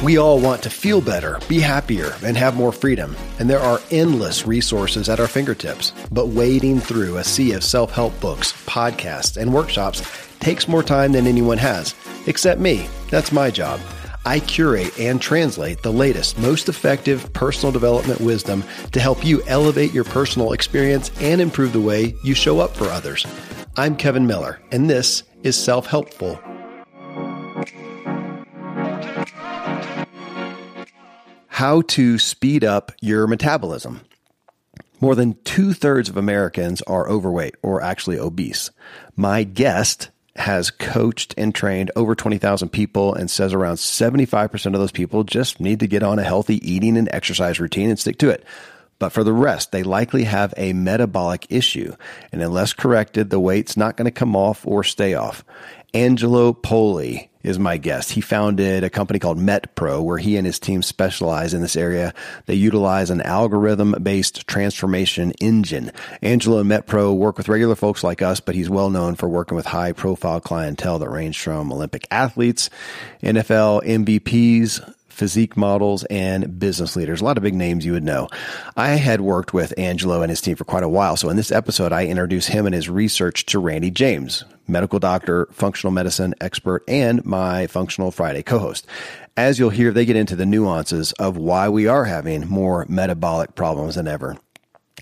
[0.00, 3.16] We all want to feel better, be happier, and have more freedom.
[3.40, 5.92] And there are endless resources at our fingertips.
[6.12, 10.00] But wading through a sea of self help books, podcasts, and workshops
[10.38, 11.96] takes more time than anyone has,
[12.28, 12.88] except me.
[13.10, 13.80] That's my job.
[14.24, 18.62] I curate and translate the latest, most effective personal development wisdom
[18.92, 22.84] to help you elevate your personal experience and improve the way you show up for
[22.84, 23.26] others.
[23.76, 26.40] I'm Kevin Miller, and this is Self Helpful
[31.58, 34.00] how to speed up your metabolism.
[35.00, 38.70] More than two thirds of Americans are overweight or actually obese.
[39.16, 44.92] My guest has coached and trained over 20,000 people and says around 75% of those
[44.92, 48.30] people just need to get on a healthy eating and exercise routine and stick to
[48.30, 48.44] it.
[49.00, 51.94] But for the rest, they likely have a metabolic issue.
[52.30, 55.44] And unless corrected, the weight's not going to come off or stay off.
[55.94, 58.12] Angelo Poli is my guest.
[58.12, 62.12] He founded a company called MetPro, where he and his team specialize in this area.
[62.46, 65.92] They utilize an algorithm based transformation engine.
[66.20, 69.56] Angelo and MetPro work with regular folks like us, but he's well known for working
[69.56, 72.68] with high profile clientele that range from Olympic athletes,
[73.22, 77.20] NFL MVPs, physique models, and business leaders.
[77.20, 78.28] A lot of big names you would know.
[78.76, 81.16] I had worked with Angelo and his team for quite a while.
[81.16, 85.48] So in this episode, I introduce him and his research to Randy James, medical doctor,
[85.50, 88.86] functional medicine expert, and my Functional Friday co-host.
[89.36, 93.54] As you'll hear, they get into the nuances of why we are having more metabolic
[93.56, 94.36] problems than ever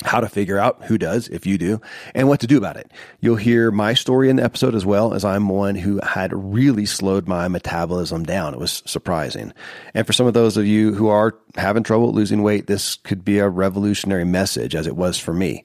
[0.05, 1.81] how to figure out who does, if you do,
[2.15, 2.91] and what to do about it.
[3.21, 6.87] You'll hear my story in the episode as well as I'm one who had really
[6.87, 8.55] slowed my metabolism down.
[8.55, 9.53] It was surprising.
[9.95, 13.25] And for some of those of you who are having trouble losing weight, this could
[13.25, 15.65] be a revolutionary message as it was for me.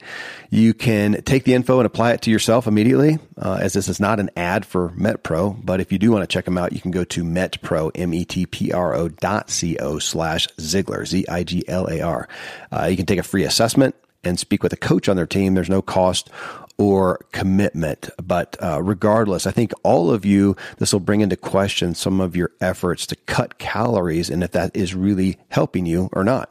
[0.49, 3.99] You can take the info and apply it to yourself immediately, uh, as this is
[3.99, 6.79] not an ad for MetPro, but if you do want to check them out, you
[6.79, 12.27] can go to MetPro, M-E-T-P-R-O dot C-O slash Ziglar, Z-I-G-L-A-R.
[12.71, 15.53] Uh, you can take a free assessment and speak with a coach on their team.
[15.53, 16.29] There's no cost
[16.77, 18.09] or commitment.
[18.21, 22.35] But uh, regardless, I think all of you, this will bring into question some of
[22.35, 26.49] your efforts to cut calories and if that is really helping you or not.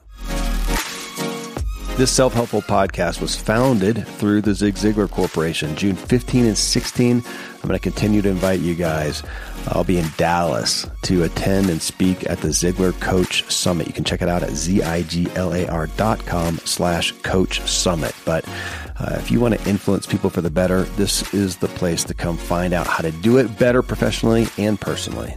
[1.96, 7.16] This self helpful podcast was founded through the Zig Ziglar Corporation, June 15 and 16.
[7.18, 9.22] I'm going to continue to invite you guys.
[9.68, 13.86] I'll be in Dallas to attend and speak at the Ziglar Coach Summit.
[13.86, 18.14] You can check it out at ziglar.com slash coach summit.
[18.24, 18.48] But
[18.98, 22.14] uh, if you want to influence people for the better, this is the place to
[22.14, 25.36] come find out how to do it better professionally and personally.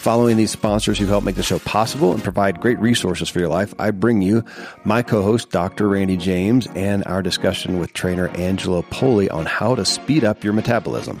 [0.00, 3.48] Following these sponsors who help make the show possible and provide great resources for your
[3.48, 4.42] life, I bring you
[4.84, 5.88] my co-host, Dr.
[5.88, 10.54] Randy James, and our discussion with trainer Angelo Poli on how to speed up your
[10.54, 11.20] metabolism.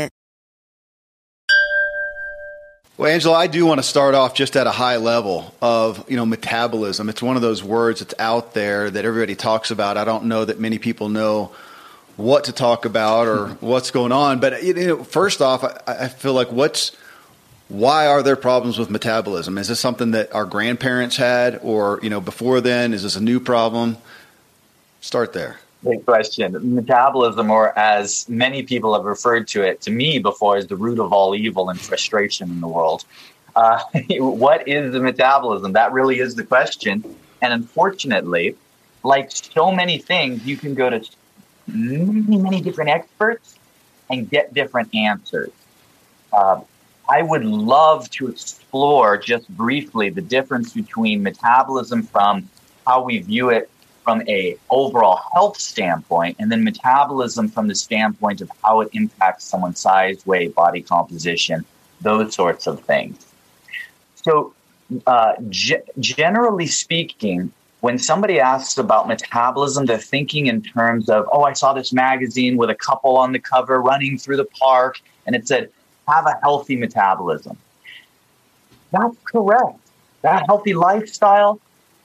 [3.01, 6.15] Well, Angelo, I do want to start off just at a high level of, you
[6.15, 7.09] know, metabolism.
[7.09, 9.97] It's one of those words that's out there that everybody talks about.
[9.97, 11.49] I don't know that many people know
[12.15, 14.39] what to talk about or what's going on.
[14.39, 16.95] But you know, first off, I, I feel like what's
[17.69, 19.57] why are there problems with metabolism?
[19.57, 22.93] Is this something that our grandparents had, or you know, before then?
[22.93, 23.97] Is this a new problem?
[24.99, 25.60] Start there.
[25.83, 26.75] Great question.
[26.75, 30.99] Metabolism, or as many people have referred to it to me before, is the root
[30.99, 33.03] of all evil and frustration in the world.
[33.55, 33.81] Uh,
[34.19, 35.73] what is the metabolism?
[35.73, 37.03] That really is the question.
[37.41, 38.55] And unfortunately,
[39.03, 41.03] like so many things, you can go to
[41.67, 43.57] many, many different experts
[44.11, 45.49] and get different answers.
[46.31, 46.61] Uh,
[47.09, 52.47] I would love to explore just briefly the difference between metabolism from
[52.85, 53.70] how we view it
[54.03, 59.45] from a overall health standpoint and then metabolism from the standpoint of how it impacts
[59.45, 61.65] someone's size, weight, body composition,
[62.01, 63.25] those sorts of things.
[64.15, 64.53] So,
[65.07, 67.51] uh, g- generally speaking,
[67.81, 72.57] when somebody asks about metabolism, they're thinking in terms of, oh, I saw this magazine
[72.57, 75.69] with a couple on the cover running through the park, and it said,
[76.07, 77.57] have a healthy metabolism.
[78.91, 79.79] That's correct.
[80.21, 81.59] That healthy lifestyle,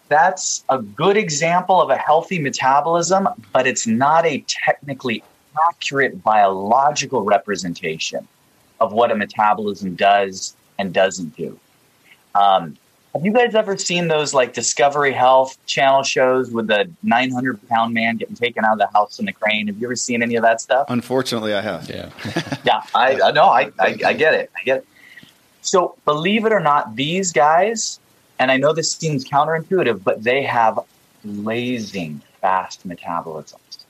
[0.08, 5.22] that's a good example of a healthy metabolism, but it's not a technically
[5.68, 8.26] accurate biological representation
[8.80, 11.58] of what a metabolism does and doesn't do.
[12.34, 12.76] Um,
[13.14, 17.94] have you guys ever seen those like Discovery Health channel shows with the 900 pound
[17.94, 19.68] man getting taken out of the house in the crane?
[19.68, 20.86] Have you ever seen any of that stuff?
[20.90, 21.88] Unfortunately, I have.
[21.88, 22.10] Yeah.
[22.64, 23.46] yeah, I, I know.
[23.46, 24.50] I, I, I get it.
[24.54, 24.86] I get it.
[25.62, 27.98] So, believe it or not, these guys,
[28.38, 30.78] and I know this seems counterintuitive, but they have
[31.24, 33.84] blazing fast metabolisms.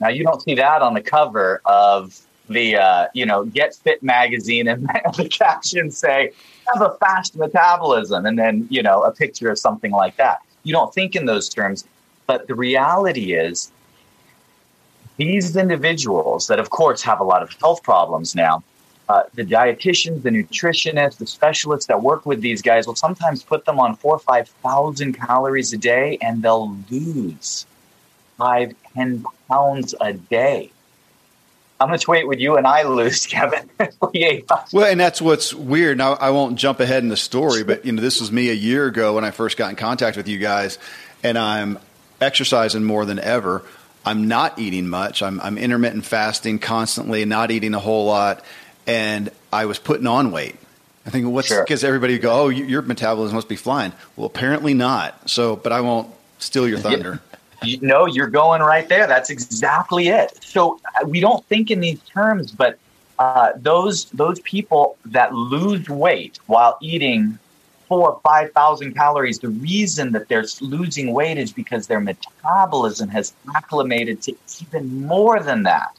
[0.00, 4.02] Now, you don't see that on the cover of the uh, you know Get Fit
[4.02, 4.86] magazine, and
[5.16, 6.32] the captions say
[6.72, 10.38] have a fast metabolism, and then you know a picture of something like that.
[10.62, 11.84] You don't think in those terms,
[12.26, 13.70] but the reality is
[15.16, 18.62] these individuals that, of course, have a lot of health problems now.
[19.08, 23.64] Uh, the dietitians, the nutritionists, the specialists that work with these guys will sometimes put
[23.64, 27.66] them on four or five thousand calories a day, and they'll lose
[28.36, 30.72] five, ten pounds a day
[31.78, 33.68] how much weight would you and I lose, Kevin?
[34.72, 35.98] well, and that's what's weird.
[35.98, 38.54] Now, I won't jump ahead in the story, but you know, this was me a
[38.54, 40.78] year ago when I first got in contact with you guys,
[41.22, 41.78] and I'm
[42.20, 43.62] exercising more than ever.
[44.04, 45.22] I'm not eating much.
[45.22, 48.42] I'm, I'm intermittent fasting constantly, not eating a whole lot,
[48.86, 50.56] and I was putting on weight.
[51.06, 51.88] I think what's because sure.
[51.88, 53.92] everybody would go, oh, your metabolism must be flying.
[54.16, 55.30] Well, apparently not.
[55.30, 57.20] So, but I won't steal your thunder.
[57.62, 59.06] you know, you're going right there.
[59.06, 60.42] That's exactly it.
[60.42, 62.78] So uh, we don't think in these terms, but
[63.18, 67.38] uh, those those people that lose weight while eating
[67.88, 73.08] four or five thousand calories, the reason that they're losing weight is because their metabolism
[73.08, 75.96] has acclimated to even more than that.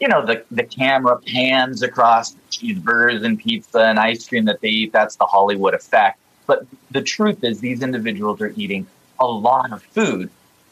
[0.00, 4.68] You know, the, the camera pans across cheeseburgers and pizza and ice cream that they
[4.68, 4.92] eat.
[4.92, 6.18] That's the Hollywood effect.
[6.46, 8.86] But the truth is, these individuals are eating
[9.18, 10.30] a lot of food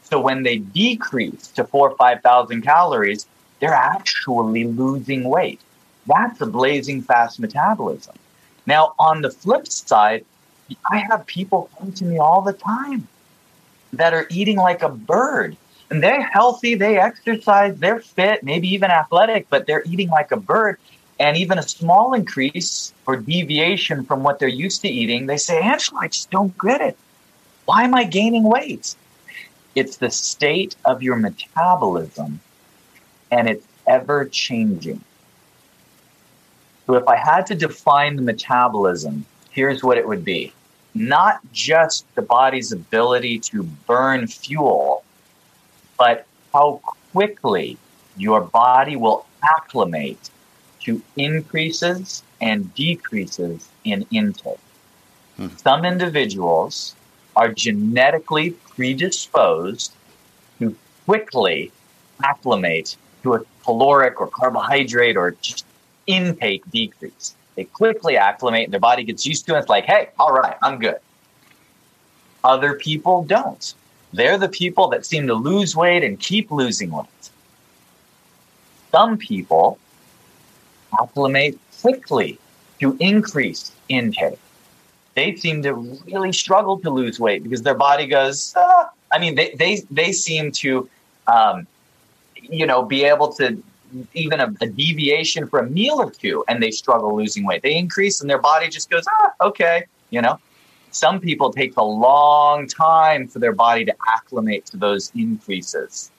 [0.08, 3.26] so when they decrease to four or 5,000 calories,
[3.60, 5.60] they're actually losing weight.
[6.06, 8.16] That's a blazing fast metabolism.
[8.66, 10.25] Now, on the flip side,
[10.90, 13.08] I have people come to me all the time
[13.92, 15.56] that are eating like a bird.
[15.90, 20.37] And they're healthy, they exercise, they're fit, maybe even athletic, but they're eating like a
[20.37, 20.79] bird.
[21.20, 25.61] And even a small increase or deviation from what they're used to eating, they say,
[25.61, 26.96] Angelo, I just don't get it.
[27.64, 28.94] Why am I gaining weight?
[29.75, 32.40] It's the state of your metabolism
[33.30, 35.02] and it's ever changing.
[36.87, 40.52] So if I had to define the metabolism, here's what it would be.
[40.95, 45.04] Not just the body's ability to burn fuel,
[45.99, 46.81] but how
[47.12, 47.76] quickly
[48.17, 50.31] your body will acclimate
[50.81, 54.59] to increases and decreases in intake.
[55.37, 55.49] Hmm.
[55.57, 56.95] Some individuals
[57.37, 59.93] are genetically predisposed
[60.59, 60.75] to
[61.05, 61.73] quickly
[62.23, 65.64] acclimate to a caloric or carbohydrate or just
[66.07, 67.35] intake decrease.
[67.55, 69.59] They quickly acclimate and their body gets used to it.
[69.59, 70.99] It's like, hey, all right, I'm good.
[72.45, 73.75] Other people don't.
[74.12, 77.07] They're the people that seem to lose weight and keep losing weight.
[78.91, 79.79] Some people
[81.00, 82.38] acclimate quickly
[82.81, 84.38] to increase intake
[85.19, 88.55] they seem to really struggle to lose weight because their body goes.
[88.57, 88.91] Ah.
[89.11, 90.88] I mean, they they they seem to,
[91.27, 91.67] um,
[92.37, 93.61] you know, be able to
[94.15, 97.62] even a, a, deviation for a meal or two, and they struggle losing weight.
[97.62, 100.38] They increase, and their body just goes, ah, okay, you know.
[100.90, 106.11] Some people take a long time for their body to acclimate to those increases.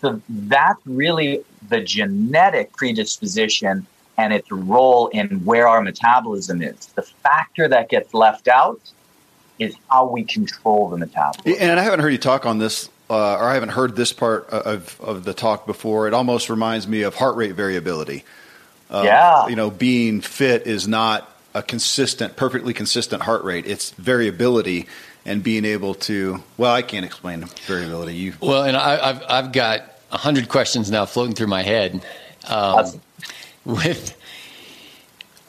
[0.00, 3.86] So that's really the genetic predisposition
[4.18, 6.86] and its role in where our metabolism is.
[6.94, 8.80] The factor that gets left out
[9.58, 11.60] is how we control the metabolism.
[11.60, 14.48] And I haven't heard you talk on this uh, or I haven't heard this part
[14.50, 16.06] of, of the talk before.
[16.06, 18.24] It almost reminds me of heart rate variability.
[18.88, 19.48] Uh, yeah.
[19.48, 23.66] You know, being fit is not a consistent, perfectly consistent heart rate.
[23.66, 24.86] It's variability
[25.24, 26.42] and being able to.
[26.56, 28.14] Well, I can't explain variability.
[28.14, 28.34] You.
[28.40, 31.94] Well, and I, have I've got a hundred questions now floating through my head.
[31.94, 32.02] Um,
[32.48, 33.00] awesome.
[33.64, 34.16] With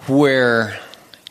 [0.07, 0.77] where,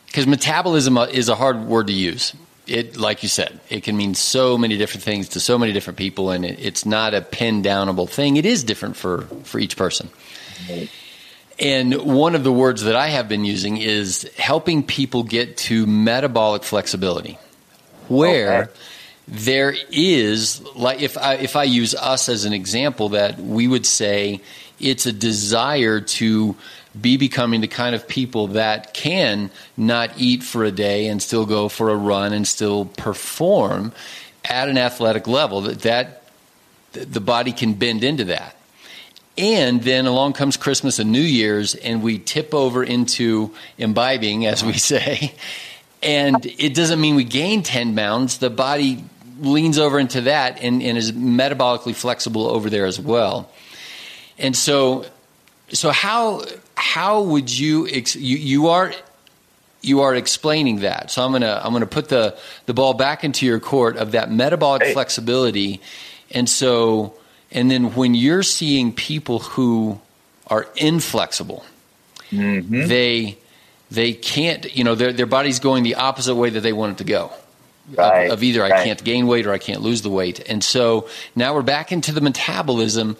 [0.07, 2.35] because metabolism is a hard word to use.
[2.67, 5.99] It, like you said, it can mean so many different things to so many different
[5.99, 8.37] people, and it, it's not a pin downable thing.
[8.37, 10.09] It is different for for each person.
[10.69, 10.89] Right.
[11.61, 15.87] And one of the words that I have been using is helping people get to
[15.87, 17.39] metabolic flexibility,
[18.09, 18.73] where okay.
[19.29, 23.85] there is, like if I, if I use us as an example, that we would
[23.85, 24.41] say
[24.81, 26.57] it's a desire to
[26.99, 31.47] be becoming the kind of people that can not eat for a day and still
[31.47, 33.93] go for a run and still perform
[34.45, 36.23] at an athletic level that that
[36.93, 38.57] the body can bend into that
[39.41, 44.63] and then along comes Christmas and New Year's, and we tip over into imbibing, as
[44.63, 45.35] we say.
[46.03, 48.37] And it doesn't mean we gain 10 pounds.
[48.39, 49.03] The body
[49.41, 53.51] leans over into that and, and is metabolically flexible over there as well.
[54.39, 55.07] And so,
[55.71, 56.45] so how
[56.75, 58.93] how would you ex- you, you are
[59.83, 61.11] you are explaining that.
[61.11, 64.31] So I'm gonna I'm gonna put the the ball back into your court of that
[64.31, 64.93] metabolic hey.
[64.93, 65.81] flexibility.
[66.31, 67.15] And so
[67.53, 70.01] and then when you're seeing people who
[70.47, 71.65] are inflexible,
[72.31, 72.87] mm-hmm.
[72.87, 73.39] they
[73.91, 76.99] they can't, you know, their their body's going the opposite way that they want it
[76.99, 77.33] to go.
[77.93, 78.27] Right.
[78.27, 78.73] Of, of, either right.
[78.73, 80.49] I can't gain weight or I can't lose the weight.
[80.49, 83.17] And so now we're back into the metabolism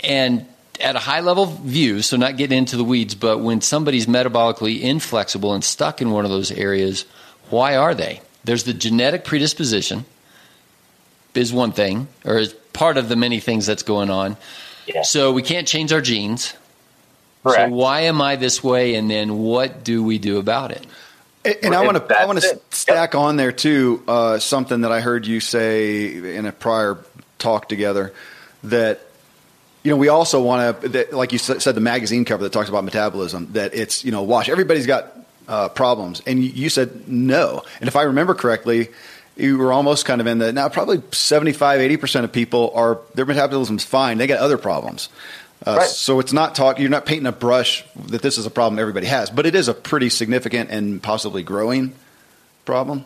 [0.00, 0.44] and
[0.80, 4.82] at a high level view, so not getting into the weeds, but when somebody's metabolically
[4.82, 7.06] inflexible and stuck in one of those areas,
[7.48, 8.20] why are they?
[8.44, 10.04] There's the genetic predisposition
[11.34, 14.36] is one thing, or is part of the many things that's going on.
[14.86, 15.02] Yeah.
[15.02, 16.54] So we can't change our genes.
[17.42, 17.70] Correct.
[17.70, 18.94] So why am I this way?
[18.94, 20.86] And then what do we do about it?
[21.44, 23.20] And, and I want to I want to stack yep.
[23.20, 26.98] on there too uh, something that I heard you say in a prior
[27.38, 28.12] talk together
[28.64, 29.00] that
[29.84, 32.68] you know we also want to that like you said the magazine cover that talks
[32.68, 35.12] about metabolism that it's you know wash everybody's got
[35.46, 38.88] uh, problems and you said no and if I remember correctly
[39.36, 43.26] you were almost kind of in the now probably 75 80% of people are their
[43.26, 44.18] metabolism's fine.
[44.18, 45.08] They got other problems.
[45.66, 45.88] Uh, right.
[45.88, 49.06] so it's not talk you're not painting a brush that this is a problem everybody
[49.06, 51.94] has but it is a pretty significant and possibly growing
[52.64, 53.04] problem.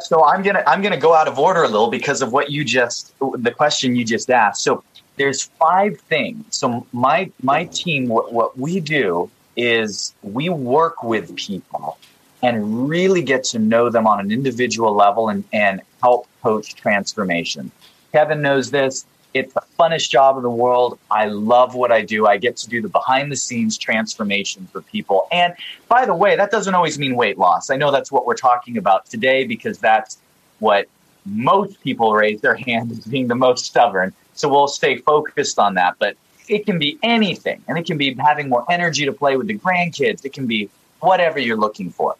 [0.00, 2.64] So i'm gonna i'm gonna go out of order a little because of what you
[2.64, 4.62] just the question you just asked.
[4.62, 4.84] So
[5.16, 6.44] there's five things.
[6.50, 11.98] So my my team what, what we do is we work with people
[12.42, 17.70] and really get to know them on an individual level and, and help coach transformation.
[18.12, 19.06] Kevin knows this.
[19.32, 20.98] It's the funnest job in the world.
[21.10, 22.26] I love what I do.
[22.26, 25.26] I get to do the behind the scenes transformation for people.
[25.32, 25.54] And
[25.88, 27.70] by the way, that doesn't always mean weight loss.
[27.70, 30.18] I know that's what we're talking about today because that's
[30.58, 30.86] what
[31.24, 34.12] most people raise their hand as being the most stubborn.
[34.34, 35.94] So we'll stay focused on that.
[35.98, 36.16] But
[36.48, 39.56] it can be anything, and it can be having more energy to play with the
[39.56, 40.24] grandkids.
[40.24, 40.68] It can be
[41.00, 42.16] whatever you're looking for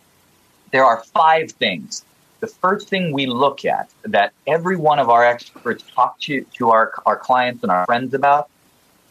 [0.73, 2.05] there are five things.
[2.41, 6.71] The first thing we look at that every one of our experts talk to, to
[6.71, 8.49] our, our clients and our friends about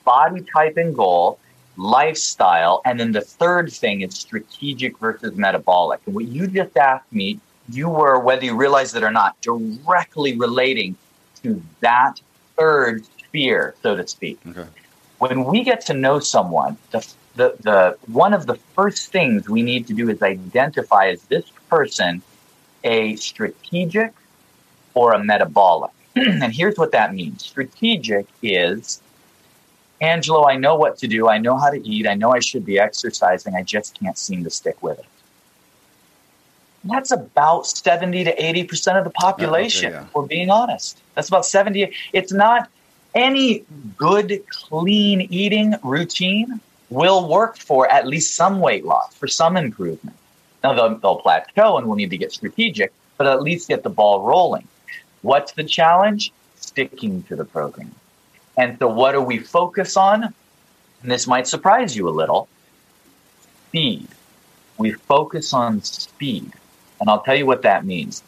[0.03, 1.39] body type and goal,
[1.77, 6.01] lifestyle, and then the third thing is strategic versus metabolic.
[6.05, 7.39] And what you just asked me,
[7.69, 10.97] you were, whether you realize it or not, directly relating
[11.43, 12.19] to that
[12.57, 14.39] third sphere, so to speak.
[14.45, 14.65] Okay.
[15.19, 19.61] When we get to know someone, the the, the one of the first things we
[19.61, 22.21] need to do is identify is this person
[22.83, 24.13] a strategic
[24.93, 25.91] or a metabolic?
[26.15, 27.43] and here's what that means.
[27.43, 29.01] Strategic is
[30.01, 31.29] Angelo, I know what to do.
[31.29, 32.07] I know how to eat.
[32.07, 33.53] I know I should be exercising.
[33.53, 35.05] I just can't seem to stick with it.
[36.83, 40.07] That's about 70 to 80% of the oh, population, okay, yeah.
[40.15, 40.99] we're being honest.
[41.13, 41.93] That's about 70.
[42.11, 42.67] It's not
[43.13, 43.63] any
[43.95, 46.59] good, clean eating routine
[46.91, 50.15] will work for at least some weight loss, for some improvement.
[50.63, 53.89] Now they'll, they'll plateau and we'll need to get strategic, but at least get the
[53.89, 54.67] ball rolling.
[55.23, 56.31] What's the challenge?
[56.55, 57.95] Sticking to the program.
[58.57, 60.23] And so what do we focus on?
[60.23, 62.47] And this might surprise you a little.
[63.69, 64.07] Speed.
[64.77, 66.51] We focus on speed.
[66.99, 68.21] And I'll tell you what that means.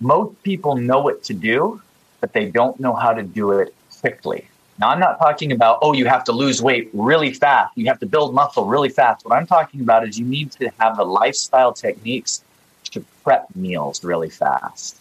[0.00, 1.80] Most people know what to do,
[2.20, 4.48] but they don't know how to do it quickly.
[4.78, 7.76] Now, I'm not talking about, oh, you have to lose weight really fast.
[7.76, 9.24] You have to build muscle really fast.
[9.24, 12.42] What I'm talking about is you need to have the lifestyle techniques
[12.84, 14.98] to prep meals really fast,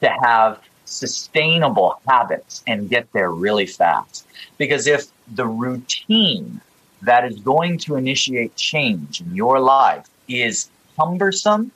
[0.00, 4.26] to have sustainable habits and get there really fast.
[4.56, 6.60] Because if the routine
[7.02, 11.70] that is going to initiate change in your life is cumbersome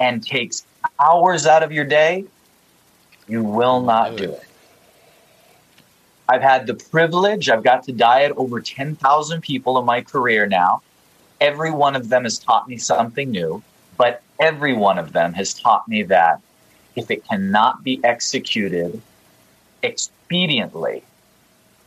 [0.00, 0.64] and takes
[1.00, 2.24] hours out of your day,
[3.28, 4.44] you will not do it.
[6.28, 10.82] I've had the privilege, I've got to diet over 10,000 people in my career now.
[11.40, 13.62] Every one of them has taught me something new,
[13.96, 16.40] but every one of them has taught me that
[16.94, 19.00] if it cannot be executed
[19.82, 21.02] expediently,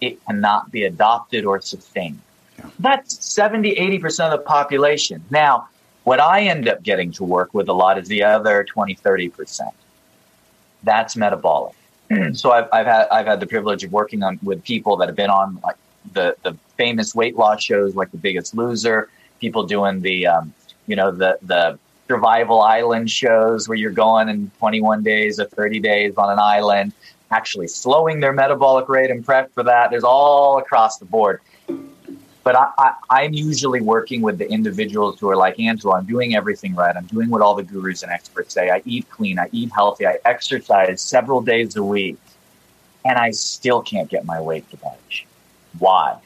[0.01, 2.19] it cannot be adopted or sustained.
[2.79, 5.23] That's 70, 80% of the population.
[5.29, 5.67] Now,
[6.03, 9.71] what I end up getting to work with a lot is the other 20, 30%.
[10.83, 11.75] That's metabolic.
[12.33, 15.15] so I've, I've had I've had the privilege of working on with people that have
[15.15, 15.77] been on like
[16.13, 19.09] the the famous weight loss shows like The Biggest Loser,
[19.39, 20.53] people doing the um,
[20.87, 25.79] you know the the survival island shows where you're going in 21 days or 30
[25.79, 26.93] days on an island,
[27.31, 29.89] actually slowing their metabolic rate and prep for that.
[29.89, 31.41] There's all across the board.
[32.45, 32.55] But
[33.09, 36.95] I, am usually working with the individuals who are like, Angelo, I'm doing everything right.
[36.95, 38.69] I'm doing what all the gurus and experts say.
[38.69, 42.19] I eat clean, I eat healthy, I exercise several days a week,
[43.03, 45.25] and I still can't get my weight to budge.
[45.79, 46.19] Why?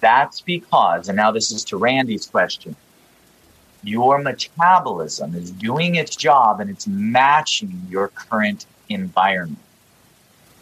[0.00, 2.74] That's because, and now this is to Randy's question,
[3.82, 9.58] your metabolism is doing its job and it's matching your current environment.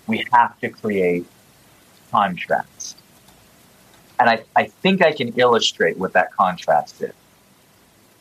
[0.09, 1.25] We have to create
[2.11, 2.98] contrast.
[4.21, 7.13] And I, I think I can illustrate what that contrast is.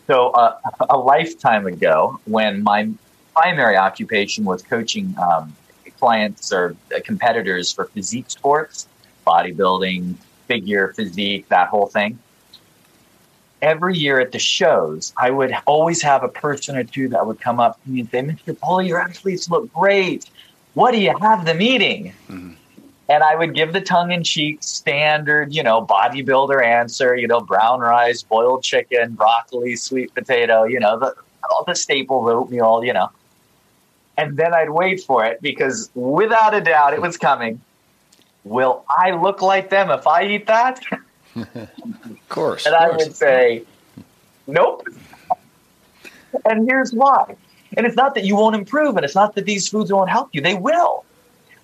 [0.06, 0.58] So, uh,
[0.90, 2.90] a lifetime ago, when my
[3.34, 5.56] primary occupation was coaching um,
[6.00, 8.88] clients or uh, competitors for physique sports,
[9.26, 10.16] bodybuilding,
[10.48, 12.20] figure, physique, that whole thing,
[13.62, 17.40] every year at the shows, I would always have a person or two that would
[17.40, 18.58] come up to me and say, Mr.
[18.58, 20.30] Poli, your athletes look great.
[20.74, 22.14] What do you have them eating?
[22.30, 22.54] Mm-hmm.
[23.10, 27.40] And I would give the tongue in cheek standard, you know, bodybuilder answer, you know,
[27.40, 31.16] brown rice, boiled chicken, broccoli, sweet potato, you know, the,
[31.50, 33.10] all the staples, oatmeal, you know.
[34.18, 37.62] And then I'd wait for it because without a doubt it was coming.
[38.44, 40.82] Will I look like them if I eat that?
[41.36, 42.66] of course.
[42.66, 43.64] and I would say,
[44.48, 44.88] nope.
[46.46, 47.36] And here's why.
[47.76, 50.30] And it's not that you won't improve, and it's not that these foods won't help
[50.34, 50.42] you.
[50.42, 51.04] They will.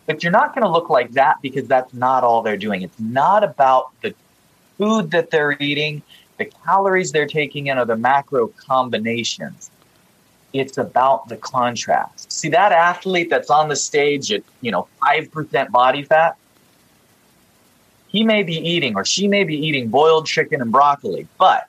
[0.06, 2.82] But you're not going to look like that because that's not all they're doing.
[2.82, 4.14] It's not about the
[4.78, 6.02] food that they're eating,
[6.38, 9.72] the calories they're taking in, or the macro combinations.
[10.52, 12.32] It's about the contrast.
[12.32, 16.38] See that athlete that's on the stage at, you know, 5% body fat?
[18.08, 21.68] He may be eating or she may be eating boiled chicken and broccoli, but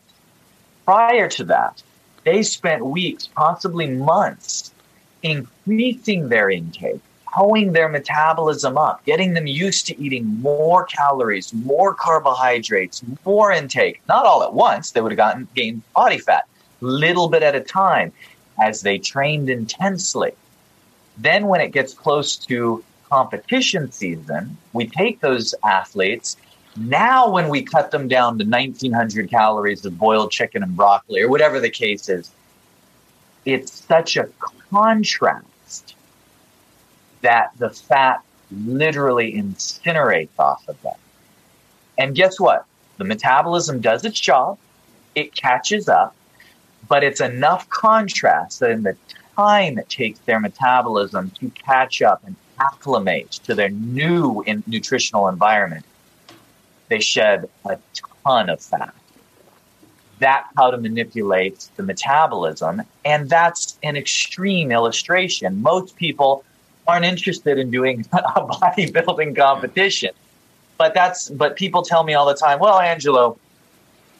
[0.84, 1.82] prior to that,
[2.24, 4.74] they spent weeks, possibly months,
[5.22, 7.00] increasing their intake
[7.34, 14.00] towing their metabolism up, getting them used to eating more calories, more carbohydrates, more intake.
[14.08, 16.46] Not all at once, they would have gotten gained body fat,
[16.80, 18.12] little bit at a time
[18.62, 20.32] as they trained intensely.
[21.18, 26.36] Then when it gets close to competition season, we take those athletes.
[26.76, 31.28] Now, when we cut them down to 1900 calories of boiled chicken and broccoli, or
[31.28, 32.30] whatever the case is,
[33.44, 34.28] it's such a
[34.70, 35.46] contrast
[37.24, 40.94] that the fat literally incinerates off of them.
[41.98, 42.66] And guess what?
[42.98, 44.58] The metabolism does its job,
[45.14, 46.14] it catches up,
[46.86, 48.96] but it's enough contrast that in the
[49.36, 55.26] time it takes their metabolism to catch up and acclimate to their new in- nutritional
[55.28, 55.84] environment,
[56.88, 57.78] they shed a
[58.24, 58.94] ton of fat.
[60.20, 62.82] That's how to manipulate the metabolism.
[63.04, 65.62] And that's an extreme illustration.
[65.62, 66.44] Most people
[66.86, 70.10] aren't interested in doing a bodybuilding competition.
[70.76, 73.38] But that's but people tell me all the time, well, Angelo,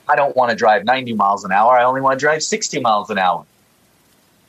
[0.08, 1.72] I don't want to drive 90 miles an hour.
[1.78, 3.44] I only want to drive 60 miles an hour.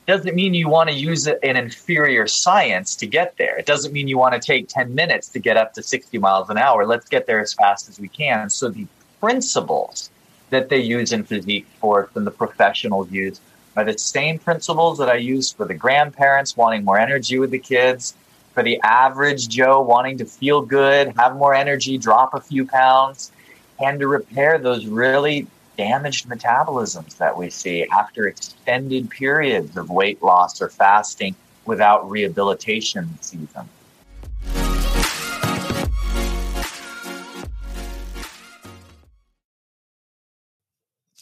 [0.06, 3.58] Doesn't mean you want to use an inferior science to get there.
[3.58, 6.50] It doesn't mean you want to take 10 minutes to get up to 60 miles
[6.52, 6.86] an hour.
[6.86, 8.52] Let's get there as fast as we can.
[8.52, 8.86] So the
[9.20, 10.12] principles
[10.52, 13.42] that they use in physique sports and the professionals use
[13.76, 17.60] are the same principles that I use for the grandparents wanting more energy with the
[17.60, 18.16] kids,
[18.54, 23.32] for the average Joe wanting to feel good, have more energy, drop a few pounds,
[23.80, 30.24] and to repair those really damaged metabolisms that we see after extended periods of weight
[30.24, 31.36] loss or fasting
[31.66, 33.68] without rehabilitation season.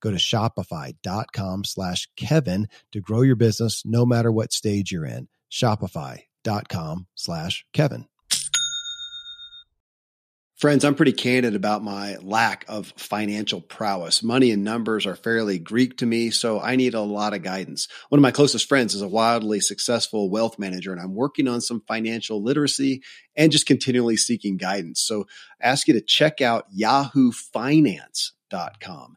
[0.00, 5.28] Go to shopify.com slash Kevin to grow your business no matter what stage you're in.
[5.50, 8.06] Shopify.com slash Kevin.
[10.58, 14.24] Friends, I'm pretty candid about my lack of financial prowess.
[14.24, 17.86] Money and numbers are fairly Greek to me, so I need a lot of guidance.
[18.08, 21.60] One of my closest friends is a wildly successful wealth manager, and I'm working on
[21.60, 23.04] some financial literacy
[23.36, 25.00] and just continually seeking guidance.
[25.00, 25.26] So
[25.62, 29.16] I ask you to check out yahoo yahoofinance.com.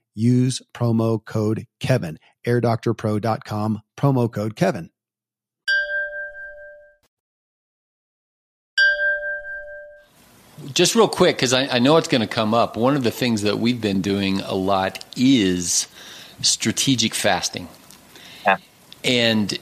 [0.21, 2.17] use promo code Kevin.
[2.45, 4.89] AirDoctorPro.com, promo code Kevin.
[10.73, 12.77] Just real quick, because I, I, know it's going to come up.
[12.77, 15.87] One of the things that we've been doing a lot is
[16.41, 17.67] strategic fasting.
[18.45, 18.57] Yeah.
[19.03, 19.57] And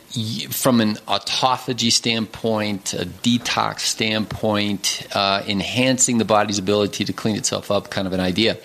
[0.50, 7.72] from an autophagy standpoint, a detox standpoint, uh, enhancing the body's ability to clean itself
[7.72, 8.58] up, kind of an idea.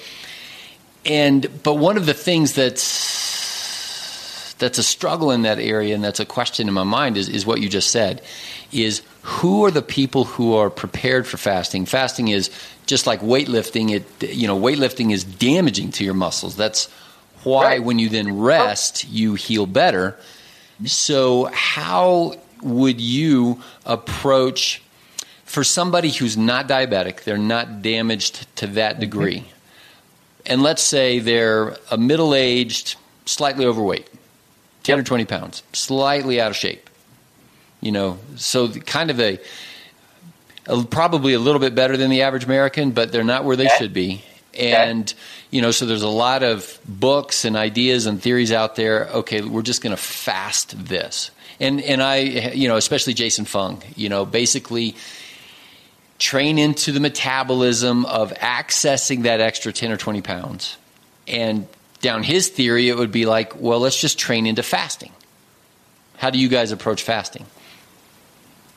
[1.07, 6.21] And but one of the things that's that's a struggle in that area, and that's
[6.21, 8.23] a question in my mind is is what you just said,
[8.73, 11.87] is who are the people who are prepared for fasting?
[11.87, 12.51] Fasting is
[12.87, 13.91] just like weightlifting.
[13.91, 16.57] It you know weightlifting is damaging to your muscles.
[16.57, 16.87] That's
[17.43, 17.85] why right.
[17.85, 20.19] when you then rest, you heal better.
[20.87, 24.83] So how would you approach
[25.45, 27.25] for somebody who's not diabetic?
[27.25, 29.01] They're not damaged to that mm-hmm.
[29.01, 29.45] degree
[30.47, 34.09] and let's say they're a middle aged, slightly overweight,
[34.83, 34.99] 10 yep.
[34.99, 36.91] or 20 pounds, slightly out of shape.
[37.81, 39.39] You know, so kind of a,
[40.67, 43.69] a, probably a little bit better than the average American, but they're not where they
[43.79, 44.25] should be.
[44.59, 45.19] And, okay.
[45.51, 49.07] you know, so there's a lot of books and ideas and theories out there.
[49.09, 51.31] Okay, we're just going to fast this.
[51.61, 54.97] And, and I, you know, especially Jason Fung, you know, basically
[56.19, 60.77] train into the metabolism of accessing that extra 10 or 20 pounds.
[61.27, 61.67] And
[62.01, 65.13] down his theory, it would be like, well, let's just train into fasting.
[66.19, 67.47] How do you guys approach fasting?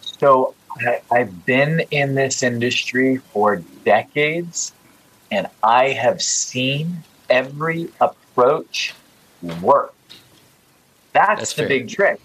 [0.02, 4.72] So I, I've been in this industry for decades
[5.32, 8.94] and I have seen every approach
[9.62, 9.94] work.
[11.14, 11.68] That's, that's the fair.
[11.68, 12.20] big trick.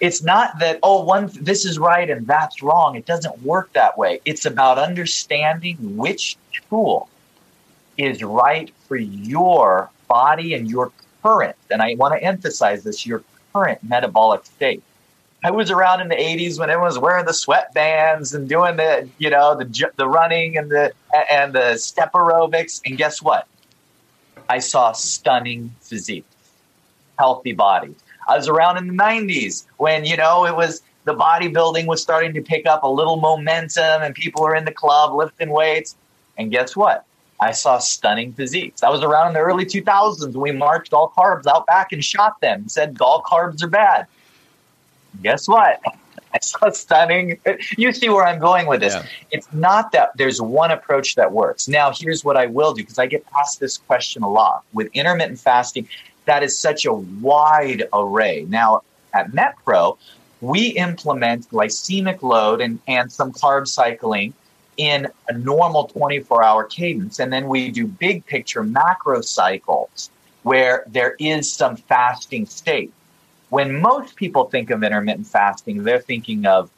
[0.00, 2.96] It's not that oh one this is right and that's wrong.
[2.96, 4.20] It doesn't work that way.
[4.24, 6.36] It's about understanding which
[6.68, 7.08] tool
[7.96, 13.22] is right for your body and your current and I want to emphasize this your
[13.52, 14.82] current metabolic state.
[15.44, 19.08] I was around in the 80s when everyone was wearing the sweatbands and doing the,
[19.18, 20.92] you know, the the running and the
[21.30, 23.46] and the step aerobics and guess what?
[24.48, 26.24] I saw stunning physique
[27.18, 27.96] healthy bodies.
[28.28, 32.32] I was around in the 90s when, you know, it was the bodybuilding was starting
[32.34, 35.96] to pick up a little momentum and people were in the club lifting weights.
[36.38, 37.04] And guess what?
[37.40, 38.82] I saw stunning physiques.
[38.82, 42.02] I was around in the early 2000s when we marched all carbs out back and
[42.02, 44.06] shot them and said all carbs are bad
[45.22, 45.80] guess what?
[46.34, 47.38] I saw stunning.
[47.78, 48.94] You see where I'm going with this.
[48.94, 49.06] Yeah.
[49.30, 51.68] It's not that there's one approach that works.
[51.68, 54.64] Now, here's what I will do because I get asked this question a lot.
[54.72, 55.88] With intermittent fasting,
[56.26, 58.46] that is such a wide array.
[58.48, 58.82] Now,
[59.12, 59.98] at MetPro,
[60.40, 64.34] we implement glycemic load and, and some carb cycling
[64.76, 67.18] in a normal 24 hour cadence.
[67.18, 70.10] And then we do big picture macro cycles
[70.42, 72.92] where there is some fasting state.
[73.48, 76.70] When most people think of intermittent fasting, they're thinking of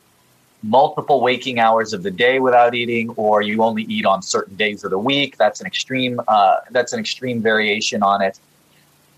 [0.63, 4.85] multiple waking hours of the day without eating, or you only eat on certain days
[4.85, 5.37] of the week.
[5.37, 6.21] That's an extreme.
[6.29, 8.39] Uh, that's an extreme variation on it.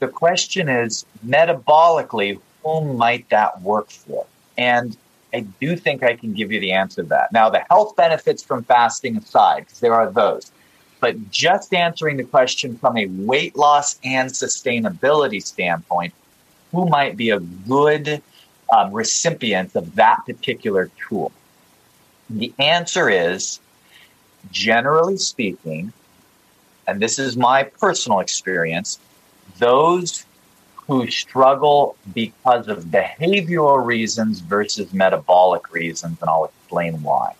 [0.00, 4.26] The question is, metabolically, whom might that work for?
[4.56, 4.96] And
[5.34, 7.32] I do think I can give you the answer to that.
[7.32, 10.52] Now, the health benefits from fasting aside, because there are those,
[11.00, 16.12] but just answering the question from a weight loss and sustainability standpoint,
[16.72, 18.22] who might be a good
[18.74, 21.32] um, recipient of that particular tool?
[22.30, 23.60] The answer is,
[24.50, 25.92] generally speaking,
[26.86, 28.98] and this is my personal experience,
[29.58, 30.24] those
[30.86, 37.34] who struggle because of behavioral reasons versus metabolic reasons, and I'll explain why.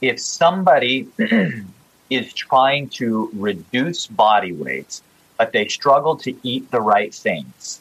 [0.00, 1.08] If somebody
[2.10, 5.00] is trying to reduce body weight
[5.36, 7.80] but they struggle to eat the right things.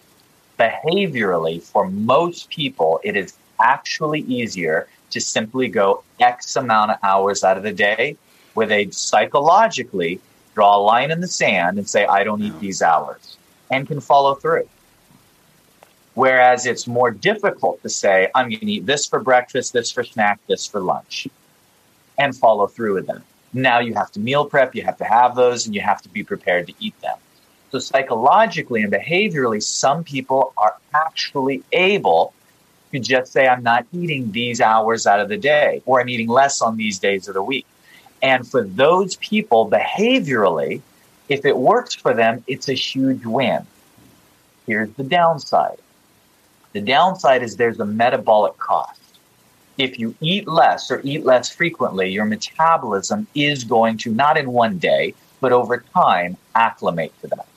[0.60, 7.44] Behaviorally, for most people, it is actually easier to simply go X amount of hours
[7.44, 8.18] out of the day
[8.54, 10.20] where they psychologically
[10.54, 13.38] draw a line in the sand and say, I don't eat these hours
[13.72, 14.68] and can follow through.
[16.14, 20.04] Whereas it's more difficult to say, I'm going to eat this for breakfast, this for
[20.04, 21.28] snack, this for lunch,
[22.20, 23.24] and follow through with them.
[23.54, 26.10] Now you have to meal prep, you have to have those, and you have to
[26.10, 27.18] be prepared to eat them.
[27.72, 32.34] So psychologically and behaviorally, some people are actually able
[32.92, 36.28] to just say, I'm not eating these hours out of the day, or I'm eating
[36.28, 37.66] less on these days of the week.
[38.24, 40.82] And for those people, behaviorally,
[41.28, 43.68] if it works for them, it's a huge win.
[44.66, 45.78] Here's the downside.
[46.72, 49.02] The downside is there's a metabolic cost.
[49.78, 54.52] If you eat less or eat less frequently, your metabolism is going to, not in
[54.52, 57.48] one day, but over time, acclimate to that.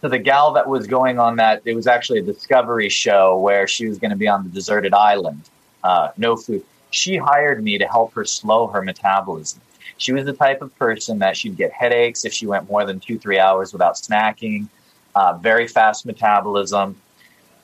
[0.00, 3.68] So the gal that was going on that, it was actually a discovery show where
[3.68, 5.42] she was going to be on the deserted island,
[5.84, 6.64] uh, no food.
[6.90, 9.60] She hired me to help her slow her metabolism.
[10.02, 12.98] She was the type of person that she'd get headaches if she went more than
[12.98, 14.66] two, three hours without snacking,
[15.14, 17.00] uh, very fast metabolism.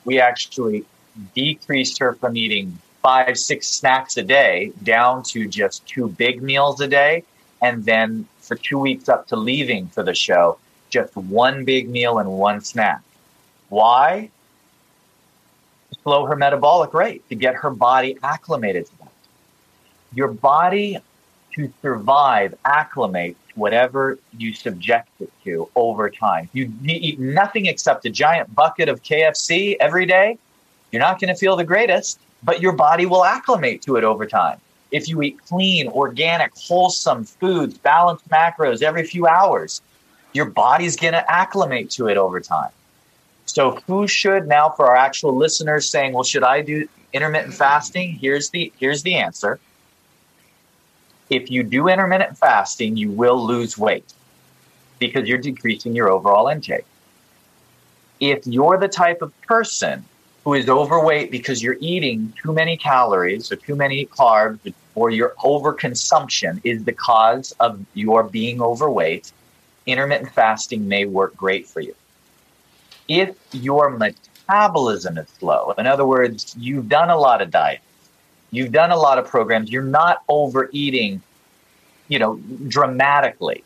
[0.05, 0.85] We actually
[1.35, 6.81] decreased her from eating five, six snacks a day down to just two big meals
[6.81, 7.24] a day.
[7.61, 10.59] And then for two weeks up to leaving for the show,
[10.90, 13.03] just one big meal and one snack.
[13.68, 14.31] Why?
[16.05, 19.12] Slow her metabolic rate, to get her body acclimated to that.
[20.14, 20.98] Your body,
[21.59, 26.49] to survive, acclimate whatever you subject it to over time.
[26.53, 30.38] You eat nothing except a giant bucket of KFC every day,
[30.92, 34.25] you're not going to feel the greatest, but your body will acclimate to it over
[34.25, 34.61] time.
[34.92, 39.83] If you eat clean, organic, wholesome foods, balanced macros every few hours,
[40.33, 42.71] your body's going to acclimate to it over time.
[43.47, 48.12] So who should now for our actual listeners saying, well, should I do intermittent fasting?
[48.12, 49.59] Here's the, here's the answer.
[51.31, 54.12] If you do intermittent fasting, you will lose weight.
[54.99, 56.85] because you're decreasing your overall intake.
[58.21, 60.05] If you're the type of person
[60.45, 65.35] who is overweight because you're eating too many calories or too many carbs or your
[65.45, 69.33] overconsumption is the cause of your being overweight,
[69.87, 71.95] intermittent fasting may work great for you.
[73.07, 77.85] If your metabolism is slow, in other words, you've done a lot of diets,
[78.51, 81.23] you've done a lot of programs, you're not overeating,
[82.09, 82.37] you know,
[82.69, 83.65] dramatically.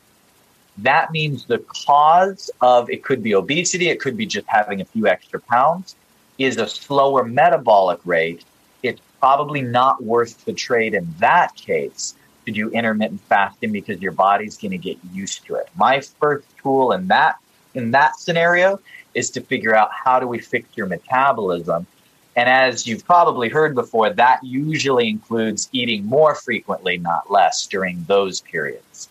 [0.79, 4.85] That means the cause of it could be obesity, it could be just having a
[4.85, 5.97] few extra pounds,
[6.38, 8.45] is a slower metabolic rate.
[8.83, 12.14] It's probably not worth the trade in that case
[12.47, 15.68] to do intermittent fasting because your body's going to get used to it.
[15.77, 17.37] My first tool in that
[17.75, 18.81] in that scenario
[19.14, 21.87] is to figure out how do we fix your metabolism.
[22.35, 28.05] And as you've probably heard before, that usually includes eating more frequently, not less, during
[28.05, 29.09] those periods.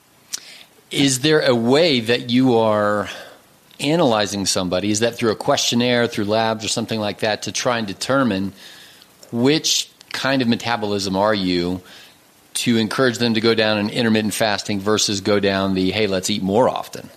[0.90, 3.10] Is there a way that you are
[3.80, 4.92] analyzing somebody?
[4.92, 8.54] Is that through a questionnaire, through labs, or something like that to try and determine
[9.32, 11.82] which kind of metabolism are you
[12.54, 16.30] to encourage them to go down an intermittent fasting versus go down the hey, let's
[16.30, 17.10] eat more often?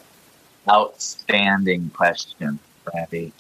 [0.69, 2.59] Outstanding question.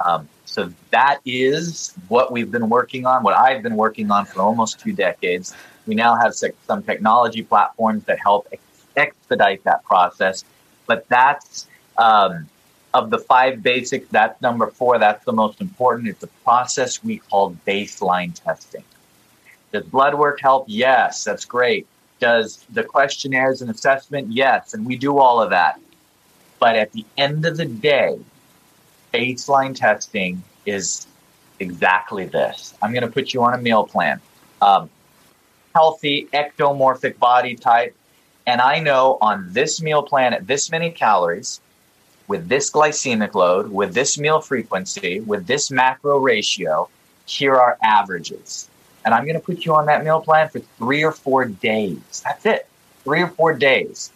[0.00, 4.40] Um, so that is what we've been working on, what I've been working on for
[4.40, 5.54] almost two decades.
[5.86, 8.48] We now have some technology platforms that help
[8.96, 10.44] expedite that process.
[10.86, 12.48] But that's um,
[12.92, 14.98] of the five basics, that's number four.
[14.98, 16.08] That's the most important.
[16.08, 18.84] It's a process we call baseline testing.
[19.72, 20.66] Does blood work help?
[20.68, 21.86] Yes, that's great.
[22.20, 24.30] Does the questionnaires and assessment?
[24.30, 25.80] Yes, and we do all of that.
[26.60, 28.18] But at the end of the day,
[29.14, 31.06] baseline testing is
[31.60, 32.74] exactly this.
[32.82, 34.20] I'm going to put you on a meal plan.
[34.60, 34.90] Um,
[35.74, 37.94] healthy, ectomorphic body type.
[38.46, 41.60] And I know on this meal plan at this many calories,
[42.26, 46.88] with this glycemic load, with this meal frequency, with this macro ratio,
[47.26, 48.68] here are averages.
[49.04, 52.22] And I'm going to put you on that meal plan for three or four days.
[52.24, 52.66] That's it.
[53.04, 54.10] Three or four days.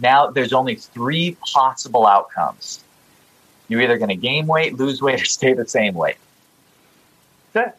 [0.00, 2.82] Now there's only three possible outcomes.
[3.68, 6.16] You're either going to gain weight, lose weight, or stay the same weight.
[7.52, 7.78] That's,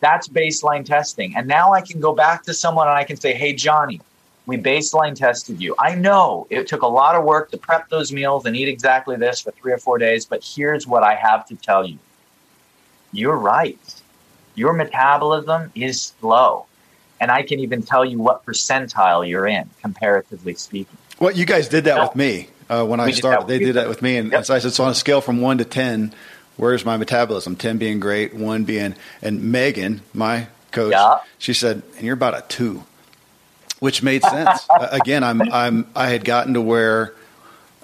[0.00, 1.36] That's baseline testing.
[1.36, 4.00] And now I can go back to someone and I can say, hey, Johnny,
[4.46, 5.74] we baseline tested you.
[5.78, 9.16] I know it took a lot of work to prep those meals and eat exactly
[9.16, 11.98] this for three or four days, but here's what I have to tell you.
[13.12, 14.02] You're right.
[14.54, 16.66] Your metabolism is slow.
[17.20, 20.96] And I can even tell you what percentile you're in, comparatively speaking.
[21.18, 22.04] Well, you guys did that no.
[22.04, 23.48] with me uh, when I started.
[23.48, 24.46] They did that with me, and, yep.
[24.46, 26.14] so I said, so on a scale from one to ten,
[26.56, 27.56] where's my metabolism?
[27.56, 31.18] Ten being great, one being, and Megan, my coach, yeah.
[31.38, 32.84] she said, and you're about a two,
[33.80, 34.66] which made sense.
[34.90, 37.12] again, I'm, I'm, I had gotten to where,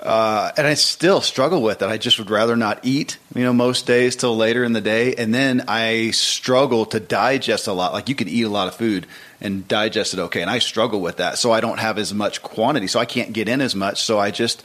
[0.03, 1.87] uh, and I still struggle with it.
[1.87, 5.15] I just would rather not eat, you know, most days till later in the day,
[5.15, 7.93] and then I struggle to digest a lot.
[7.93, 9.07] Like you can eat a lot of food
[9.41, 10.43] and digest it okay.
[10.43, 11.39] And I struggle with that.
[11.39, 12.87] So I don't have as much quantity.
[12.87, 14.03] So I can't get in as much.
[14.03, 14.63] So I just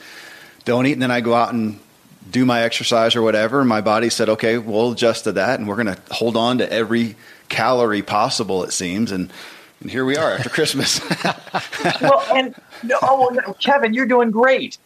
[0.64, 0.92] don't eat.
[0.92, 1.78] And then I go out and
[2.30, 3.60] do my exercise or whatever.
[3.60, 5.58] And my body said, okay, we'll adjust to that.
[5.58, 7.16] And we're going to hold on to every
[7.48, 9.12] calorie possible, it seems.
[9.12, 9.32] And,
[9.80, 11.00] and here we are after Christmas.
[12.00, 12.54] well, and
[13.02, 14.78] oh, Kevin, you're doing great.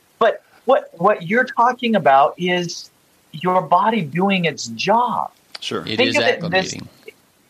[0.67, 2.91] But what, what you're talking about is
[3.33, 5.31] your body doing its job.
[5.61, 5.81] Sure.
[5.87, 6.87] It Think is acclimating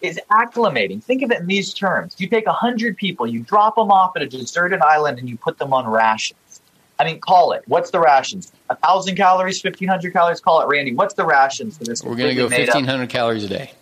[0.03, 1.03] is acclimating.
[1.03, 2.15] Think of it in these terms.
[2.19, 5.59] You take 100 people, you drop them off at a deserted island, and you put
[5.59, 6.61] them on rations.
[6.99, 7.63] I mean, call it.
[7.67, 8.53] What's the rations?
[8.71, 10.41] A thousand calories, fifteen hundred calories.
[10.41, 10.95] Call it, Randy.
[10.95, 12.03] What's the rations for this?
[12.03, 13.73] We're going to go fifteen hundred calories a day.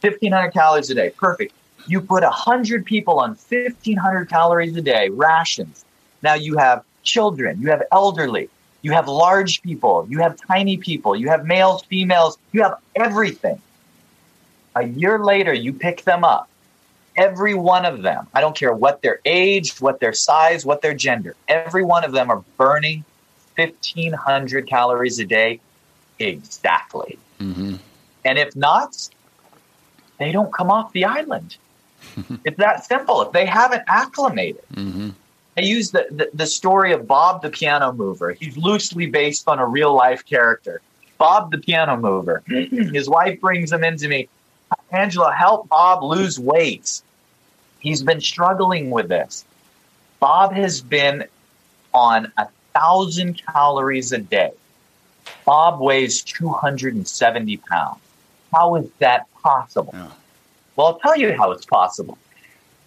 [0.00, 1.10] Fifteen hundred calories a day.
[1.10, 1.52] Perfect.
[1.86, 5.84] You put hundred people on fifteen hundred calories a day rations.
[6.22, 8.48] Now you have children, you have elderly,
[8.82, 13.60] you have large people, you have tiny people, you have males, females, you have everything.
[14.74, 16.48] A year later, you pick them up.
[17.16, 20.94] Every one of them, I don't care what their age, what their size, what their
[20.94, 23.04] gender, every one of them are burning
[23.56, 25.60] 1,500 calories a day
[26.18, 27.18] exactly.
[27.38, 27.76] Mm-hmm.
[28.24, 29.08] And if not,
[30.18, 31.56] they don't come off the island.
[32.44, 33.22] it's that simple.
[33.22, 35.10] If they haven't acclimated, mm-hmm.
[35.56, 38.32] I use the, the, the, story of Bob the piano mover.
[38.32, 40.80] He's loosely based on a real life character.
[41.18, 42.42] Bob the piano mover.
[42.48, 42.94] Mm-hmm.
[42.94, 44.28] His wife brings him into me.
[44.90, 47.02] Angelo, help Bob lose weight.
[47.80, 49.44] He's been struggling with this.
[50.20, 51.24] Bob has been
[51.92, 54.52] on a thousand calories a day.
[55.44, 58.00] Bob weighs 270 pounds.
[58.52, 59.92] How is that possible?
[59.92, 60.08] Yeah.
[60.76, 62.18] Well, I'll tell you how it's possible.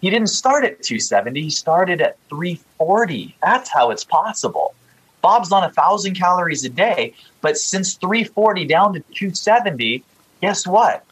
[0.06, 3.34] He didn't start at 270, he started at 340.
[3.42, 4.72] That's how it's possible.
[5.20, 10.04] Bob's on a thousand calories a day, but since 340 down to 270,
[10.40, 11.04] guess what?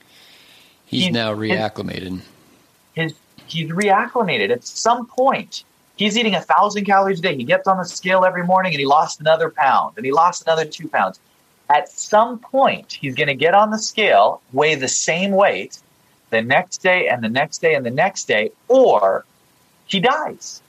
[0.86, 2.20] He's, he's now reacclimated.
[2.95, 3.14] His, his
[3.49, 4.51] he's reacclimated.
[4.51, 5.64] At some point,
[5.97, 7.34] he's eating a thousand calories a day.
[7.34, 10.45] He gets on the scale every morning and he lost another pound and he lost
[10.47, 11.18] another two pounds.
[11.68, 15.80] At some point, he's going to get on the scale, weigh the same weight
[16.35, 19.24] the next day and the next day and the next day, or
[19.87, 20.61] he dies.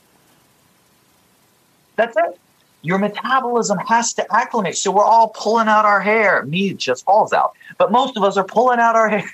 [1.95, 2.39] That's it.
[2.81, 4.77] Your metabolism has to acclimate.
[4.77, 6.43] So we're all pulling out our hair.
[6.43, 7.53] Me just falls out.
[7.79, 9.27] But most of us are pulling out our hair.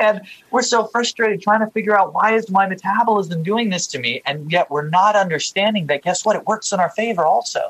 [0.00, 3.98] and we're so frustrated trying to figure out why is my metabolism doing this to
[3.98, 4.22] me?
[4.24, 6.34] And yet we're not understanding that guess what?
[6.34, 7.60] It works in our favor also.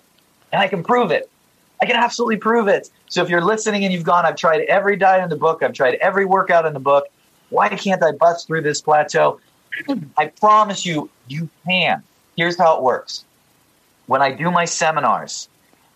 [0.53, 1.29] And I can prove it.
[1.83, 2.89] I can absolutely prove it.
[3.09, 5.73] So if you're listening and you've gone, I've tried every diet in the book, I've
[5.73, 7.07] tried every workout in the book.
[7.51, 9.41] Why can't I bust through this plateau?
[10.17, 12.03] I promise you, you can.
[12.37, 13.25] Here's how it works.
[14.07, 15.49] When I do my seminars,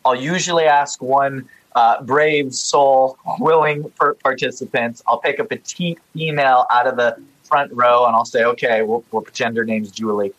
[0.05, 3.91] I'll usually ask one uh, brave soul, willing
[4.23, 5.03] participants.
[5.07, 9.05] I'll pick a petite female out of the front row and I'll say, okay, we'll,
[9.11, 10.33] we'll pretend her name's Julie.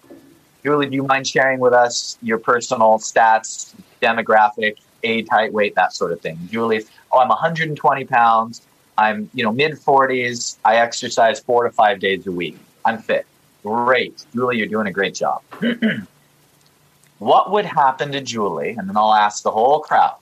[0.64, 5.94] Julie, do you mind sharing with us your personal stats, demographic, age, height, weight, that
[5.94, 6.40] sort of thing?
[6.50, 8.62] Julie, oh, I'm 120 pounds.
[8.98, 10.58] I'm, you know, mid 40s.
[10.64, 12.58] I exercise four to five days a week.
[12.86, 13.26] I'm fit.
[13.64, 14.26] Great.
[14.34, 15.42] Julie, you're doing a great job.
[17.20, 18.72] what would happen to Julie?
[18.72, 20.18] And then I'll ask the whole crowd,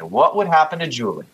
[0.00, 1.26] what would happen to Julie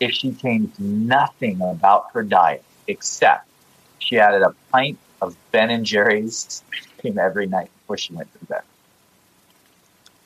[0.00, 3.46] if she changed nothing about her diet except
[3.98, 6.62] she added a pint of Ben and Jerry's
[7.04, 8.62] every night before she went to bed?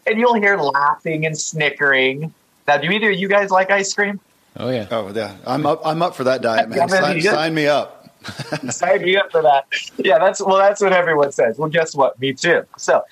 [0.07, 2.33] And you'll hear laughing and snickering.
[2.67, 4.21] Now, do either of you guys like ice cream?
[4.59, 4.87] Oh yeah.
[4.91, 5.37] Oh yeah.
[5.47, 5.83] I'm up.
[5.85, 6.89] I'm up for that diet, man.
[6.89, 8.09] Sign, sign me up.
[8.71, 9.67] Sign me up for that.
[9.99, 11.59] Yeah, that's well, that's what everyone says.
[11.59, 12.19] Well, guess what?
[12.21, 12.65] Me too.
[12.79, 13.03] So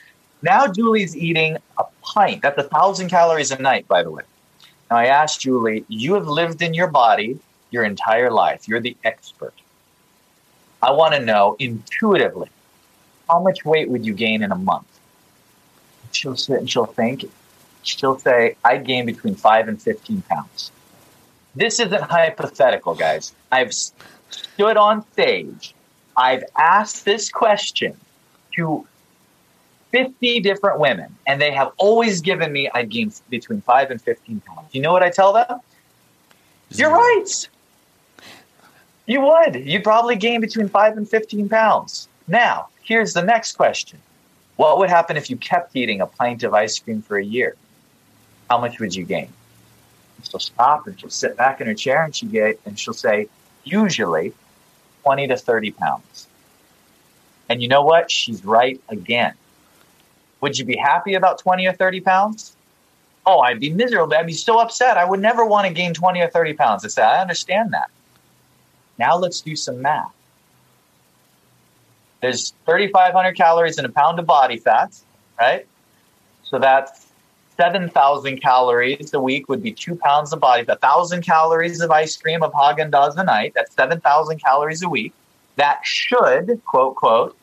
[0.42, 2.42] now Julie's eating a pint.
[2.42, 4.24] That's a thousand calories a night, by the way.
[4.90, 7.38] Now I asked Julie, you have lived in your body
[7.70, 8.66] your entire life.
[8.68, 9.54] You're the expert.
[10.82, 12.50] I want to know intuitively
[13.28, 14.86] how much weight would you gain in a month?
[16.12, 17.24] She'll sit and she'll think.
[17.82, 20.70] She'll say, I'd gain between five and 15 pounds.
[21.54, 23.32] This isn't hypothetical, guys.
[23.52, 25.74] I've stood on stage,
[26.16, 27.96] I've asked this question
[28.56, 28.86] to
[29.90, 34.40] 50 different women, and they have always given me I'd gain between 5 and 15
[34.40, 34.74] pounds.
[34.74, 35.60] You know what I tell them?
[36.70, 37.48] You're right.
[39.06, 39.56] You would.
[39.56, 42.08] You'd probably gain between 5 and 15 pounds.
[42.26, 44.00] Now, here's the next question
[44.56, 47.54] What would happen if you kept eating a pint of ice cream for a year?
[48.50, 49.28] How much would you gain?
[50.28, 53.28] She'll stop and she'll sit back in her chair and she get and she'll say,
[53.62, 54.32] usually
[55.02, 56.26] 20 to 30 pounds.
[57.48, 58.10] And you know what?
[58.10, 59.34] She's right again.
[60.40, 62.56] Would you be happy about 20 or 30 pounds?
[63.26, 64.14] Oh, I'd be miserable.
[64.14, 64.96] I'd be so upset.
[64.96, 66.84] I would never want to gain 20 or 30 pounds.
[66.84, 67.90] I said, I understand that.
[68.98, 70.12] Now let's do some math.
[72.20, 74.98] There's 3,500 calories in a pound of body fat,
[75.38, 75.66] right?
[76.42, 77.03] So that's
[77.56, 80.82] 7,000 calories a week would be two pounds of body fat.
[80.82, 83.52] 1,000 calories of ice cream of Haagen-Dazs a night.
[83.54, 85.12] That's 7,000 calories a week.
[85.56, 87.36] That should, quote, quote,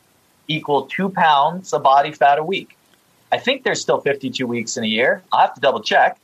[0.48, 2.76] equal two pounds of body fat a week.
[3.30, 5.22] I think there's still 52 weeks in a year.
[5.32, 6.18] I'll have to double check.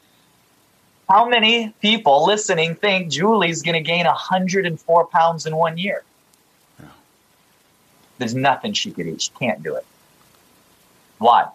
[1.09, 6.03] How many people listening think Julie's going to gain 104 pounds in one year?
[8.19, 9.23] There's nothing she could eat.
[9.23, 9.87] She can't do it.
[11.17, 11.47] Why?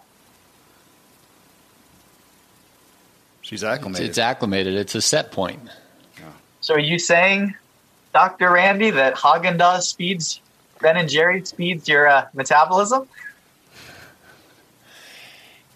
[3.44, 4.08] She's acclimated.
[4.08, 4.74] It's, it's acclimated.
[4.74, 5.60] It's a set point.
[6.18, 6.32] Yeah.
[6.62, 7.54] So are you saying,
[8.14, 8.50] Dr.
[8.50, 10.40] Randy, that Haagen Dazs speeds
[10.80, 13.06] Ben and Jerry speeds your uh, metabolism?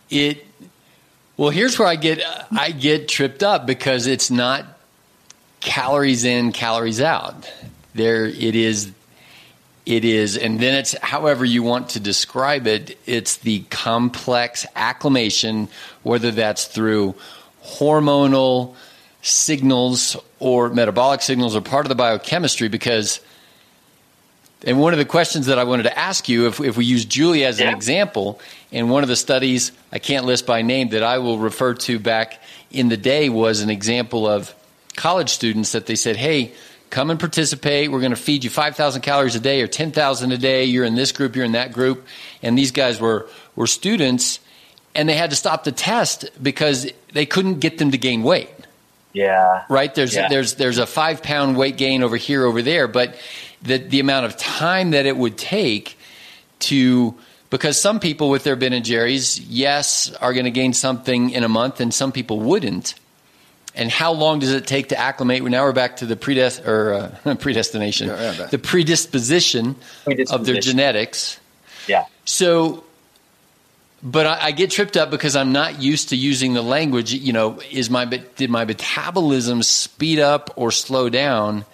[0.08, 0.46] It
[1.36, 4.64] well, here's where I get I get tripped up because it's not
[5.60, 7.52] calories in, calories out.
[7.94, 8.90] There it is
[9.84, 15.68] it is and then it's however you want to describe it, it's the complex acclimation
[16.02, 17.14] whether that's through
[17.68, 18.74] hormonal
[19.22, 23.20] signals or metabolic signals are part of the biochemistry because
[24.64, 27.04] and one of the questions that I wanted to ask you, if, if we use
[27.04, 27.68] Julie as yeah.
[27.68, 28.40] an example,
[28.72, 31.98] in one of the studies I can't list by name that I will refer to
[31.98, 34.52] back in the day was an example of
[34.96, 36.52] college students that they said, hey,
[36.90, 37.92] come and participate.
[37.92, 40.64] We're going to feed you 5,000 calories a day or 10,000 a day.
[40.64, 42.06] You're in this group, you're in that group.
[42.42, 44.40] And these guys were, were students
[44.98, 48.50] and they had to stop the test because they couldn't get them to gain weight.
[49.12, 49.64] Yeah.
[49.68, 49.94] Right.
[49.94, 50.28] There's yeah.
[50.28, 53.14] there's there's a five pound weight gain over here over there, but
[53.62, 55.96] the the amount of time that it would take
[56.60, 57.14] to
[57.50, 61.44] because some people with their Ben and Jerry's, yes, are going to gain something in
[61.44, 62.94] a month, and some people wouldn't.
[63.74, 65.44] And how long does it take to acclimate?
[65.44, 70.40] We now we're back to the predest- or, uh, predestination, yeah, yeah, the predisposition, predisposition,
[70.40, 71.38] of their genetics.
[71.86, 72.06] Yeah.
[72.24, 72.84] So,
[74.02, 77.12] but I, I, get tripped up because I'm not used to using the language.
[77.12, 81.64] You know, is my did my metabolism speed up or slow down?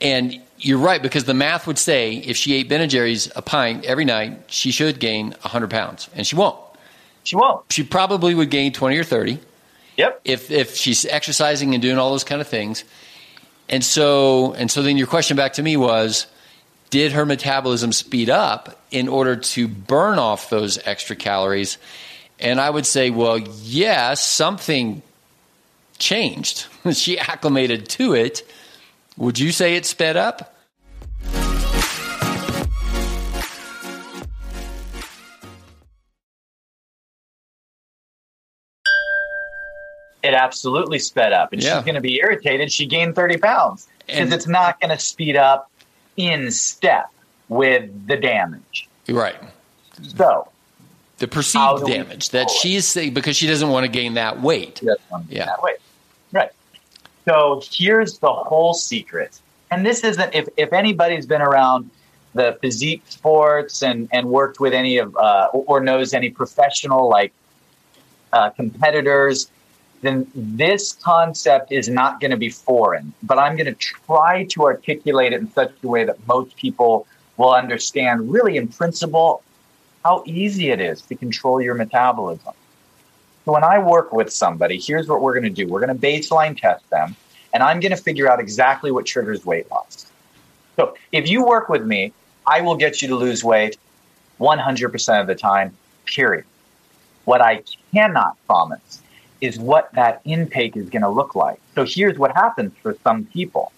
[0.00, 3.42] And you're right because the math would say if she ate Ben and Jerry's a
[3.42, 6.58] pint every night, she should gain 100 pounds, and she won't.
[7.22, 7.70] She won't.
[7.70, 9.38] She probably would gain 20 or 30.
[9.96, 10.20] Yep.
[10.24, 12.84] If if she's exercising and doing all those kind of things,
[13.68, 16.26] and so and so, then your question back to me was,
[16.90, 21.78] did her metabolism speed up in order to burn off those extra calories?
[22.38, 25.02] And I would say, well, yes, something
[25.98, 26.66] changed.
[26.92, 28.42] she acclimated to it
[29.20, 30.56] would you say it sped up?
[40.22, 41.52] It absolutely sped up.
[41.52, 41.76] And yeah.
[41.76, 42.72] she's going to be irritated.
[42.72, 45.70] She gained 30 pounds because it's not going to speed up
[46.28, 47.10] in step
[47.48, 48.88] with the damage.
[49.08, 49.36] Right.
[50.16, 50.48] So,
[51.18, 54.80] the perceived damage that she's saying because she doesn't want to gain that weight.
[54.82, 55.44] yeah.
[55.46, 55.76] That weight.
[56.32, 56.50] Right.
[57.26, 59.40] So here's the whole secret
[59.70, 61.90] and this isn't if if anybody's been around
[62.34, 67.32] the physique sports and and worked with any of uh, or knows any professional like
[68.32, 69.50] uh, competitors
[70.02, 74.64] then this concept is not going to be foreign but i'm going to try to
[74.64, 79.42] articulate it in such a way that most people will understand really in principle
[80.04, 82.54] how easy it is to control your metabolism
[83.44, 86.06] so when i work with somebody here's what we're going to do we're going to
[86.06, 87.14] baseline test them
[87.52, 90.06] and I'm going to figure out exactly what triggers weight loss.
[90.76, 92.12] So if you work with me,
[92.46, 93.76] I will get you to lose weight
[94.40, 95.76] 100% of the time,
[96.06, 96.44] period.
[97.24, 98.99] What I cannot promise
[99.40, 101.60] is what that intake is going to look like.
[101.74, 103.72] So here's what happens for some people.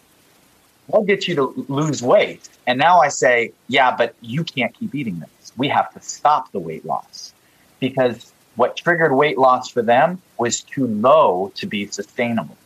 [0.92, 2.48] I'll get you to lose weight.
[2.66, 5.52] And now I say, yeah, but you can't keep eating this.
[5.56, 7.32] We have to stop the weight loss
[7.80, 12.56] because what triggered weight loss for them was too low to be sustainable.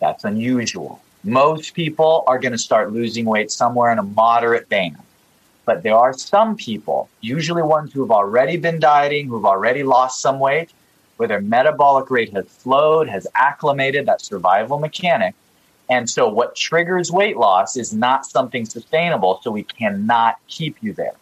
[0.00, 1.00] That's unusual.
[1.22, 4.96] Most people are going to start losing weight somewhere in a moderate band.
[5.66, 10.20] But there are some people, usually ones who have already been dieting, who've already lost
[10.20, 10.70] some weight,
[11.20, 15.34] where their metabolic rate has slowed, has acclimated, that survival mechanic.
[15.90, 20.94] And so what triggers weight loss is not something sustainable, so we cannot keep you
[20.94, 21.12] there.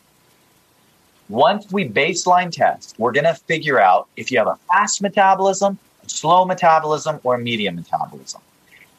[1.28, 5.76] Once we baseline test, we're going to figure out if you have a fast metabolism,
[6.04, 8.40] a slow metabolism, or a medium metabolism.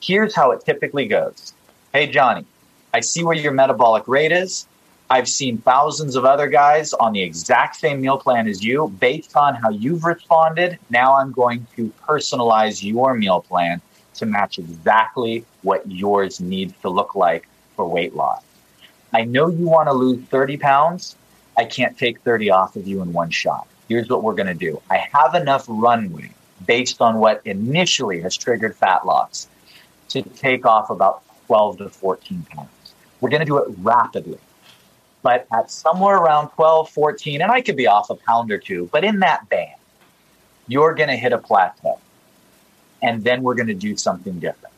[0.01, 1.53] Here's how it typically goes.
[1.93, 2.45] Hey, Johnny,
[2.93, 4.67] I see where your metabolic rate is.
[5.11, 8.89] I've seen thousands of other guys on the exact same meal plan as you.
[8.99, 13.81] Based on how you've responded, now I'm going to personalize your meal plan
[14.15, 18.43] to match exactly what yours needs to look like for weight loss.
[19.11, 21.15] I know you want to lose 30 pounds.
[21.57, 23.67] I can't take 30 off of you in one shot.
[23.87, 26.29] Here's what we're going to do I have enough runway
[26.67, 29.47] based on what initially has triggered fat loss
[30.09, 32.69] to take off about 12 to 14 pounds.
[33.21, 34.37] We're going to do it rapidly.
[35.21, 38.89] But at somewhere around 12, 14, and I could be off a pound or two,
[38.91, 39.75] but in that band,
[40.67, 41.99] you're going to hit a plateau.
[43.01, 44.73] And then we're going to do something different.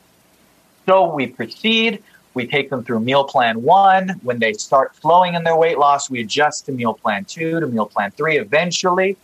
[0.88, 2.04] So we proceed.
[2.34, 4.10] We take them through meal plan one.
[4.24, 7.68] When they start flowing in their weight loss, we adjust to meal plan two, to
[7.68, 8.38] meal plan three.
[8.38, 9.18] Eventually,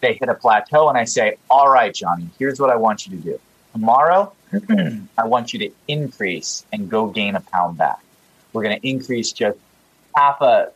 [0.00, 3.16] they hit a plateau, and I say, All right, Johnny, here's what I want you
[3.16, 3.40] to do.
[3.72, 4.32] Tomorrow,
[5.18, 7.98] I want you to increase and go gain a pound back.
[8.52, 9.58] We're going to increase just
[10.16, 10.70] half a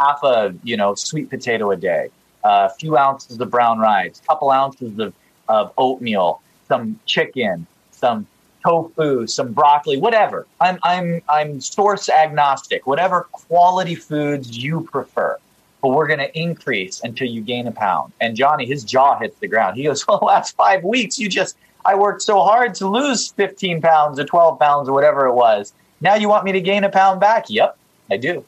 [0.00, 2.08] half a you know sweet potato a day,
[2.44, 5.14] a few ounces of brown rice, a couple ounces of,
[5.48, 8.26] of oatmeal, some chicken, some
[8.64, 10.46] tofu, some broccoli, whatever.
[10.60, 12.86] I'm I'm I'm source agnostic.
[12.86, 15.38] Whatever quality foods you prefer.
[15.82, 18.12] But we're going to increase until you gain a pound.
[18.20, 19.76] And Johnny, his jaw hits the ground.
[19.76, 23.80] He goes, "Well, last five weeks, you just I worked so hard to lose 15
[23.80, 25.72] pounds or 12 pounds or whatever it was.
[26.00, 27.44] Now you want me to gain a pound back?
[27.48, 27.78] Yep,
[28.10, 28.44] I do.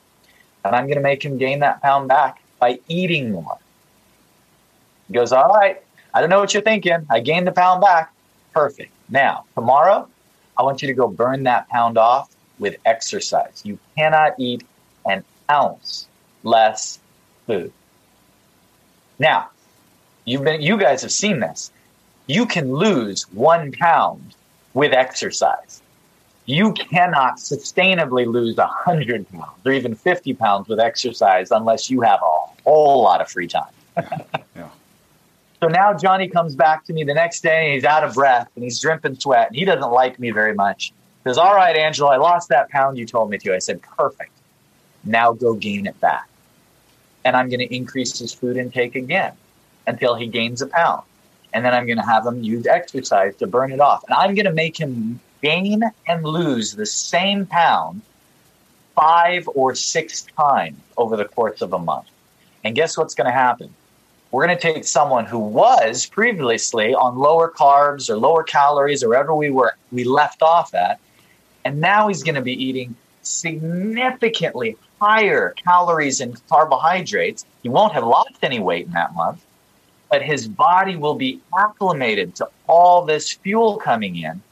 [0.64, 3.58] And I'm going to make him gain that pound back by eating more.
[5.06, 5.82] He goes, All right,
[6.12, 7.06] I don't know what you're thinking.
[7.10, 8.12] I gained the pound back.
[8.52, 8.92] Perfect.
[9.08, 10.08] Now, tomorrow,
[10.56, 13.62] I want you to go burn that pound off with exercise.
[13.64, 14.64] You cannot eat
[15.06, 16.08] an ounce
[16.42, 16.98] less
[17.46, 17.72] food.
[19.18, 19.48] Now,
[20.24, 21.70] you've been you guys have seen this
[22.28, 24.34] you can lose one pound
[24.74, 25.82] with exercise.
[26.48, 32.20] You cannot sustainably lose 100 pounds or even 50 pounds with exercise unless you have
[32.22, 33.70] a whole lot of free time.
[34.56, 34.70] yeah.
[35.60, 38.48] So now Johnny comes back to me the next day and he's out of breath
[38.54, 40.94] and he's dripping sweat and he doesn't like me very much.
[41.22, 43.54] He says, All right, Angelo, I lost that pound you told me to.
[43.54, 44.32] I said, Perfect.
[45.04, 46.30] Now go gain it back.
[47.26, 49.34] And I'm going to increase his food intake again
[49.86, 51.02] until he gains a pound.
[51.52, 54.02] And then I'm going to have him use exercise to burn it off.
[54.04, 58.02] And I'm going to make him gain and lose the same pound
[58.94, 62.08] five or six times over the course of a month.
[62.64, 63.72] And guess what's going to happen?
[64.30, 69.08] We're going to take someone who was previously on lower carbs or lower calories or
[69.08, 71.00] wherever we were we left off at,
[71.64, 77.46] and now he's going to be eating significantly higher calories and carbohydrates.
[77.62, 79.42] He won't have lost any weight in that month,
[80.10, 84.42] but his body will be acclimated to all this fuel coming in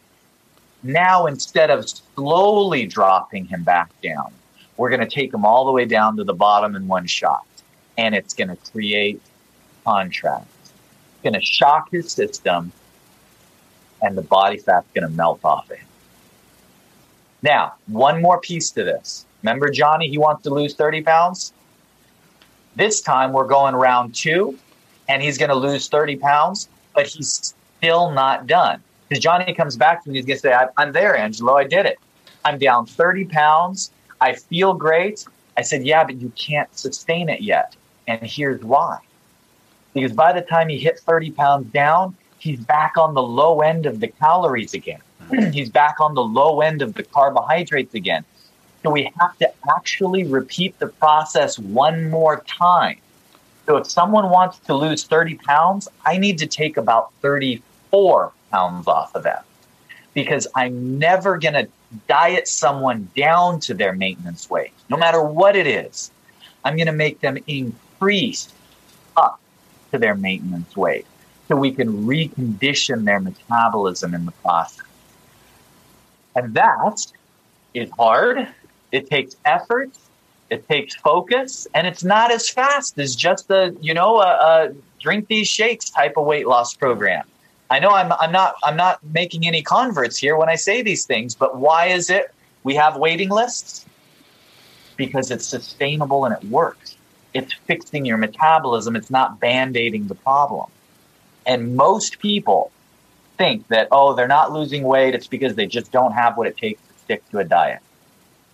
[0.83, 4.33] now, instead of slowly dropping him back down,
[4.77, 7.47] we're going to take him all the way down to the bottom in one shot.
[7.99, 9.21] And it's going to create
[9.85, 10.47] contrast.
[10.63, 12.73] It's going to shock his system,
[14.03, 15.87] and the body fat's going to melt off of him.
[17.43, 19.25] Now, one more piece to this.
[19.43, 21.53] Remember Johnny, he wants to lose 30 pounds?
[22.75, 24.59] This time we're going round two,
[25.09, 28.83] and he's going to lose 30 pounds, but he's still not done.
[29.09, 31.57] Because Johnny comes back to me, he's going to say, I'm there, Angelo.
[31.57, 31.99] I did it.
[32.45, 33.91] I'm down 30 pounds.
[34.21, 35.27] I feel great.
[35.57, 37.75] I said, Yeah, but you can't sustain it yet.
[38.07, 38.99] And here's why.
[39.95, 43.87] Because by the time he hit 30 pounds down, he's back on the low end
[43.87, 45.01] of the calories again.
[45.31, 45.51] Mm-hmm.
[45.51, 48.25] he's back on the low end of the carbohydrates again.
[48.83, 52.99] So we have to actually repeat the process one more time.
[53.65, 58.87] So if someone wants to lose 30 pounds, I need to take about 34 pounds
[58.87, 59.43] off of them
[60.15, 61.69] because I'm never going to
[62.09, 66.11] diet someone down to their maintenance weight, no matter what it is.
[66.65, 68.49] I'm going to make them increase
[69.17, 69.39] up
[69.93, 71.07] to their maintenance weight
[71.49, 74.87] so we can recondition their metabolism in the process.
[76.35, 77.07] And that
[77.73, 78.49] is hard.
[78.93, 79.91] It takes effort.
[80.49, 84.75] It takes focus, and it's not as fast as just a you know a, a
[85.01, 87.27] drink these shakes type of weight loss program.
[87.71, 91.05] I know I'm, I'm not I'm not making any converts here when I say these
[91.05, 93.87] things, but why is it we have waiting lists?
[94.97, 96.97] Because it's sustainable and it works.
[97.35, 98.97] It's fixing your metabolism.
[98.97, 100.71] It's not band-aiding the problem.
[101.45, 102.73] And most people
[103.37, 105.15] think that, oh, they're not losing weight.
[105.15, 107.81] It's because they just don't have what it takes to stick to a diet.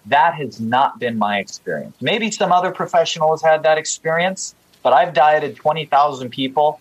[0.06, 1.94] That has not been my experience.
[2.00, 6.80] Maybe some other professional has had that experience, but I've dieted 20,000 people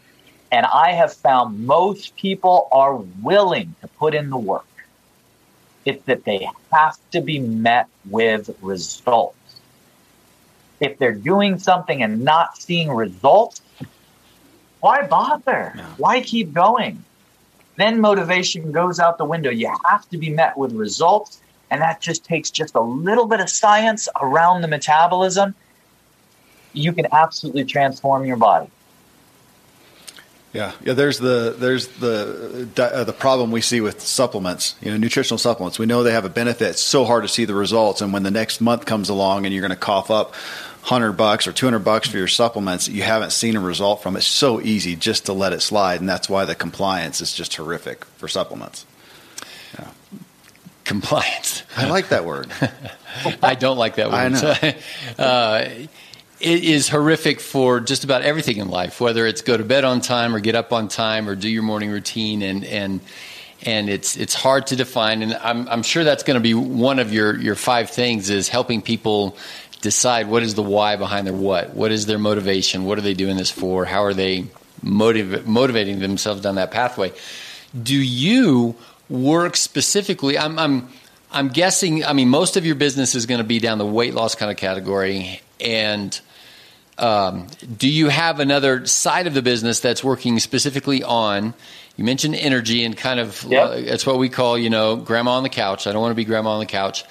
[0.52, 4.66] and I have found most people are willing to put in the work.
[5.86, 9.38] It's that they have to be met with results.
[10.80, 13.62] If they're doing something and not seeing results,
[14.82, 15.74] why bother?
[15.97, 17.04] Why keep going?
[17.78, 19.49] Then motivation goes out the window.
[19.49, 21.41] You have to be met with results.
[21.70, 25.56] And that just takes just a little bit of science around the metabolism.
[26.74, 28.70] You can absolutely transform your body.
[30.54, 30.93] Yeah, yeah.
[30.93, 34.76] There's the there's the uh, the problem we see with supplements.
[34.82, 35.80] You know, nutritional supplements.
[35.80, 36.72] We know they have a benefit.
[36.72, 39.54] It's so hard to see the results, and when the next month comes along and
[39.54, 40.36] you're going to cough up
[40.84, 44.18] hundred bucks or two hundred bucks for your supplements, you haven't seen a result from.
[44.18, 47.56] It's so easy just to let it slide, and that's why the compliance is just
[47.56, 48.86] horrific for supplements.
[49.80, 49.88] Yeah.
[50.84, 51.64] Compliance.
[51.78, 52.52] I like that word.
[53.41, 54.16] I don't like that word.
[54.16, 54.74] I know.
[55.24, 55.70] uh,
[56.42, 60.02] it is horrific for just about everything in life, whether it's go to bed on
[60.02, 63.00] time or get up on time or do your morning routine and and
[63.64, 65.22] and it's it's hard to define.
[65.22, 68.50] And I'm I'm sure that's going to be one of your your five things is
[68.50, 69.38] helping people
[69.82, 71.74] decide what is the why behind their what.
[71.76, 72.86] What is their motivation?
[72.86, 73.86] What are they doing this for?
[73.86, 74.46] How are they
[74.84, 77.14] motiv- motivating themselves down that pathway?
[77.82, 78.76] Do you
[79.10, 80.89] work specifically I'm I'm
[81.32, 84.14] I'm guessing I mean most of your business is going to be down the weight
[84.14, 86.20] loss kind of category and
[87.02, 87.47] um,
[87.78, 91.54] do you have another side of the business that's working specifically on?
[91.97, 93.70] You mentioned energy and kind of yep.
[93.70, 95.88] uh, that's what we call, you know, grandma on the couch.
[95.88, 97.04] I don't want to be grandma on the couch.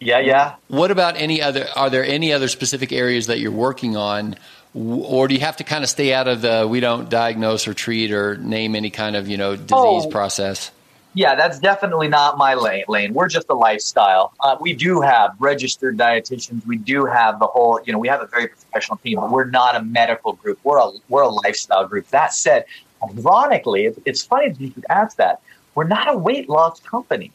[0.00, 0.56] Yeah, yeah.
[0.68, 1.66] What about any other?
[1.74, 4.36] Are there any other specific areas that you're working on,
[4.74, 6.66] or do you have to kind of stay out of the?
[6.68, 10.70] We don't diagnose or treat or name any kind of you know disease oh, process.
[11.16, 13.14] Yeah, that's definitely not my lane.
[13.14, 14.34] We're just a lifestyle.
[14.40, 16.66] Uh, we do have registered dietitians.
[16.66, 19.50] We do have the whole, you know, we have a very professional team, but we're
[19.50, 20.60] not a medical group.
[20.62, 22.08] We're a we're a lifestyle group.
[22.10, 22.66] That said,
[23.02, 25.40] ironically, it's funny that you should ask that.
[25.74, 27.32] We're not a weight loss company.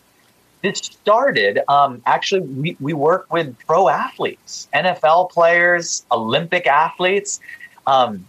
[0.63, 7.39] this started um, actually we, we work with pro athletes nfl players olympic athletes
[7.87, 8.25] um,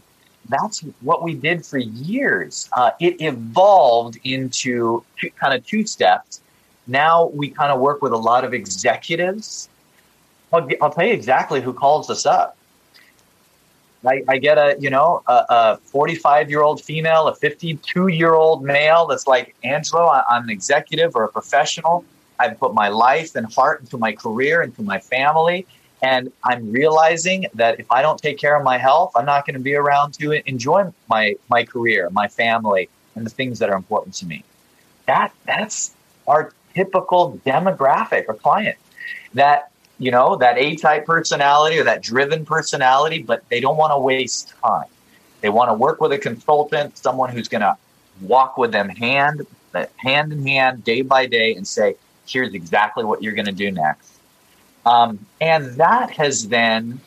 [0.49, 6.41] that's what we did for years uh, it evolved into two, kind of two steps
[6.87, 9.69] now we kind of work with a lot of executives
[10.53, 12.57] i'll, I'll tell you exactly who calls us up
[14.05, 18.65] I, I, get a you know a 45 year old female, a 52 year old
[18.65, 20.09] male that's like Angelo.
[20.29, 22.05] I'm an executive or a professional.
[22.39, 25.67] I've put my life and heart into my career, into my family.
[26.03, 29.55] And I'm realizing that if I don't take care of my health, I'm not going
[29.55, 33.77] to be around to enjoy my, my career, my family, and the things that are
[33.77, 34.43] important to me.
[35.07, 35.95] That that's
[36.27, 38.79] our typical demographic or client.
[39.35, 43.93] That you know that A type personality or that driven personality, but they don't want
[43.93, 44.89] to waste time.
[45.41, 47.77] They want to work with a consultant, someone who's going to
[48.21, 49.47] walk with them hand
[49.97, 51.97] hand in hand, day by day, and say,
[52.27, 54.19] here's exactly what you're going to do next.
[54.85, 57.01] Um, and that has then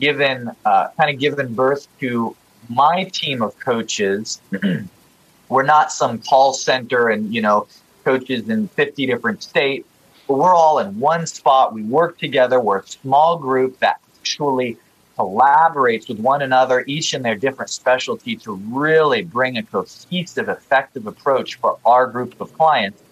[0.00, 2.36] given, uh, kind of given birth to
[2.68, 4.40] my team of coaches.
[5.48, 7.66] we're not some call center and, you know,
[8.04, 9.88] coaches in 50 different states,
[10.26, 11.72] but we're all in one spot.
[11.72, 12.60] We work together.
[12.60, 14.76] We're a small group that actually
[15.16, 21.06] collaborates with one another, each in their different specialty to really bring a cohesive, effective
[21.06, 23.02] approach for our group of clients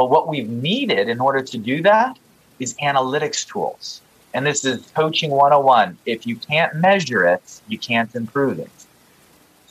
[0.00, 2.18] but what we've needed in order to do that
[2.60, 4.00] is analytics tools.
[4.32, 5.98] And this is coaching 101.
[6.06, 8.70] If you can't measure it, you can't improve it.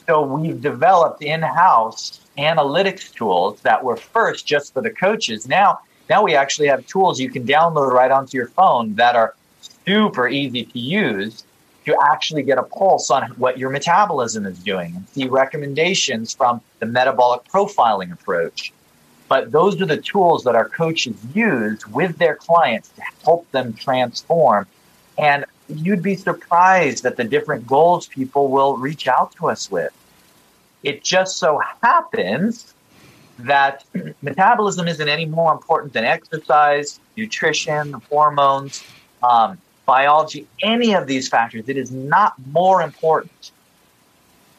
[0.06, 5.48] So we've developed in-house analytics tools that were first just for the coaches.
[5.48, 5.80] Now,
[6.10, 9.34] now we actually have tools you can download right onto your phone that are
[9.86, 11.44] super easy to use
[11.86, 16.60] to actually get a pulse on what your metabolism is doing and see recommendations from
[16.78, 18.72] the metabolic profiling approach.
[19.30, 23.72] But those are the tools that our coaches use with their clients to help them
[23.74, 24.66] transform.
[25.16, 29.92] And you'd be surprised at the different goals people will reach out to us with.
[30.82, 32.74] It just so happens
[33.38, 33.84] that
[34.22, 38.84] metabolism isn't any more important than exercise, nutrition, hormones,
[39.22, 41.68] um, biology, any of these factors.
[41.68, 43.52] It is not more important.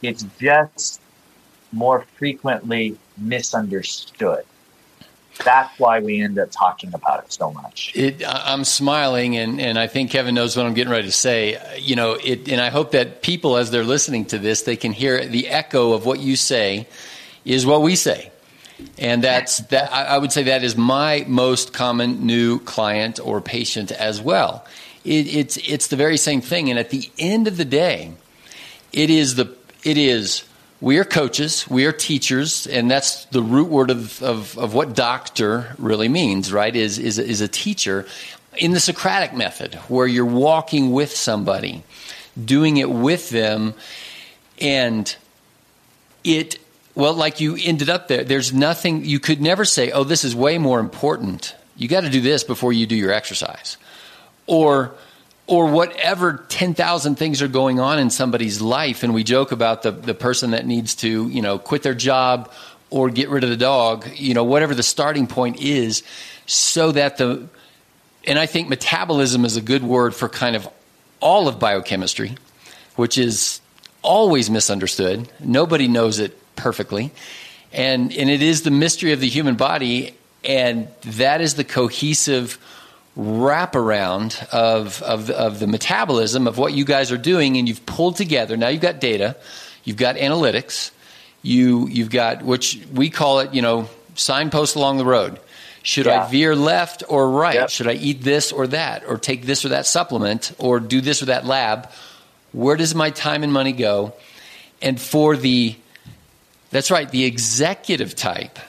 [0.01, 1.01] It's just
[1.73, 4.45] more frequently misunderstood
[5.37, 7.91] that's why we end up talking about it so much.
[7.95, 11.59] It, I'm smiling, and, and I think Kevin knows what I'm getting ready to say.
[11.79, 14.91] You know, it, and I hope that people, as they're listening to this, they can
[14.91, 16.87] hear the echo of what you say
[17.45, 18.31] is what we say.
[18.97, 19.91] And that's that.
[19.93, 24.65] I would say that is my most common new client or patient as well.
[25.03, 26.69] It, it's it's the very same thing.
[26.71, 28.11] And at the end of the day,
[28.91, 30.43] it is the it is
[30.81, 34.95] we are coaches, we are teachers, and that's the root word of, of, of what
[34.95, 36.75] doctor really means, right?
[36.75, 38.07] Is, is, is a teacher
[38.57, 41.83] in the Socratic method, where you're walking with somebody,
[42.43, 43.75] doing it with them,
[44.59, 45.15] and
[46.23, 46.57] it,
[46.95, 50.35] well, like you ended up there, there's nothing, you could never say, oh, this is
[50.35, 51.55] way more important.
[51.77, 53.77] You got to do this before you do your exercise.
[54.47, 54.95] Or,
[55.51, 59.03] or whatever 10,000 things are going on in somebody's life.
[59.03, 62.49] And we joke about the, the person that needs to, you know, quit their job
[62.89, 66.03] or get rid of the dog, you know, whatever the starting point is,
[66.45, 67.49] so that the,
[68.25, 70.69] and I think metabolism is a good word for kind of
[71.19, 72.37] all of biochemistry,
[72.95, 73.59] which is
[74.01, 75.29] always misunderstood.
[75.41, 77.11] Nobody knows it perfectly.
[77.73, 80.15] And, and it is the mystery of the human body.
[80.45, 82.57] And that is the cohesive,
[83.17, 88.15] wraparound of, of, of the metabolism of what you guys are doing, and you've pulled
[88.15, 88.55] together.
[88.57, 89.35] Now you've got data,
[89.83, 90.91] you've got analytics,
[91.41, 95.39] you, you've got, which we call it, you know, signpost along the road.
[95.83, 96.23] Should yeah.
[96.23, 97.55] I veer left or right?
[97.55, 97.69] Yep.
[97.71, 101.21] Should I eat this or that, or take this or that supplement, or do this
[101.21, 101.89] or that lab?
[102.51, 104.13] Where does my time and money go?
[104.81, 105.75] And for the,
[106.69, 108.59] that's right, the executive type,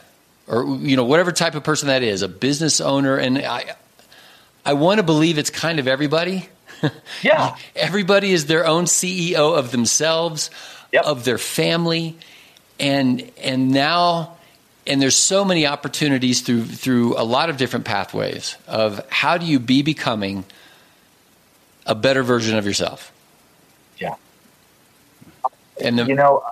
[0.46, 3.76] or you know whatever type of person that is, a business owner, and I,
[4.64, 6.48] I want to believe it's kind of everybody.
[7.22, 7.54] Yeah.
[7.76, 10.50] everybody is their own CEO of themselves,
[10.92, 11.04] yep.
[11.04, 12.18] of their family,
[12.80, 14.36] and and now
[14.86, 19.46] and there's so many opportunities through through a lot of different pathways of how do
[19.46, 20.44] you be becoming
[21.86, 23.12] a better version of yourself.
[23.98, 24.16] Yeah.
[25.80, 26.42] And the, you know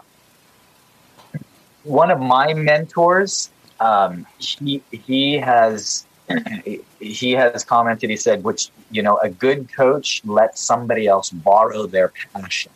[1.82, 3.50] one of my mentors
[3.80, 6.06] um, he he has
[7.00, 11.86] he has commented, he said, which, you know, a good coach lets somebody else borrow
[11.86, 12.72] their passion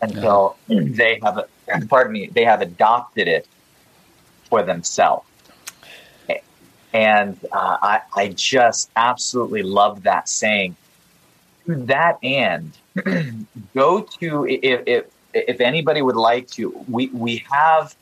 [0.00, 0.80] until yeah.
[0.84, 1.48] they have,
[1.88, 3.46] pardon me, they have adopted it
[4.48, 5.24] for themselves.
[6.92, 10.74] And uh, I, I just absolutely love that saying.
[11.66, 12.78] To that end,
[13.74, 17.94] go to if, if if anybody would like to, we we have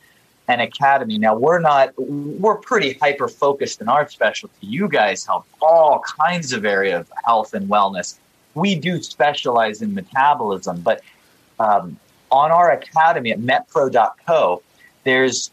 [0.47, 1.17] an academy.
[1.17, 4.55] Now we're not we're pretty hyper focused in our specialty.
[4.61, 8.17] You guys help all kinds of area of health and wellness.
[8.55, 11.01] We do specialize in metabolism, but
[11.59, 11.99] um,
[12.31, 14.61] on our academy at metpro.co,
[15.03, 15.51] there's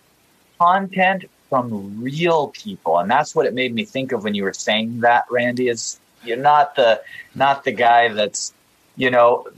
[0.58, 4.52] content from real people, and that's what it made me think of when you were
[4.52, 5.68] saying that, Randy.
[5.68, 7.02] Is you're not the
[7.34, 8.52] not the guy that's
[8.96, 9.48] you know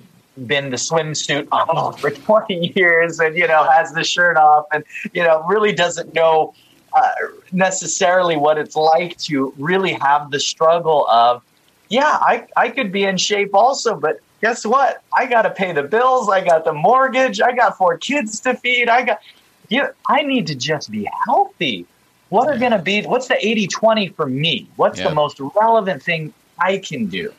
[0.47, 4.85] been the swimsuit model for 20 years and you know has the shirt off and
[5.13, 6.55] you know really doesn't know
[6.93, 7.13] uh,
[7.53, 11.43] necessarily what it's like to really have the struggle of
[11.89, 15.03] yeah I, I could be in shape also but guess what?
[15.17, 18.55] I got to pay the bills i got the mortgage i got four kids to
[18.55, 19.21] feed i got
[19.69, 21.87] you know, i need to just be healthy.
[22.29, 24.69] What are going to be what's the 80-20 for me?
[24.77, 25.09] What's yeah.
[25.09, 27.33] the most relevant thing i can do?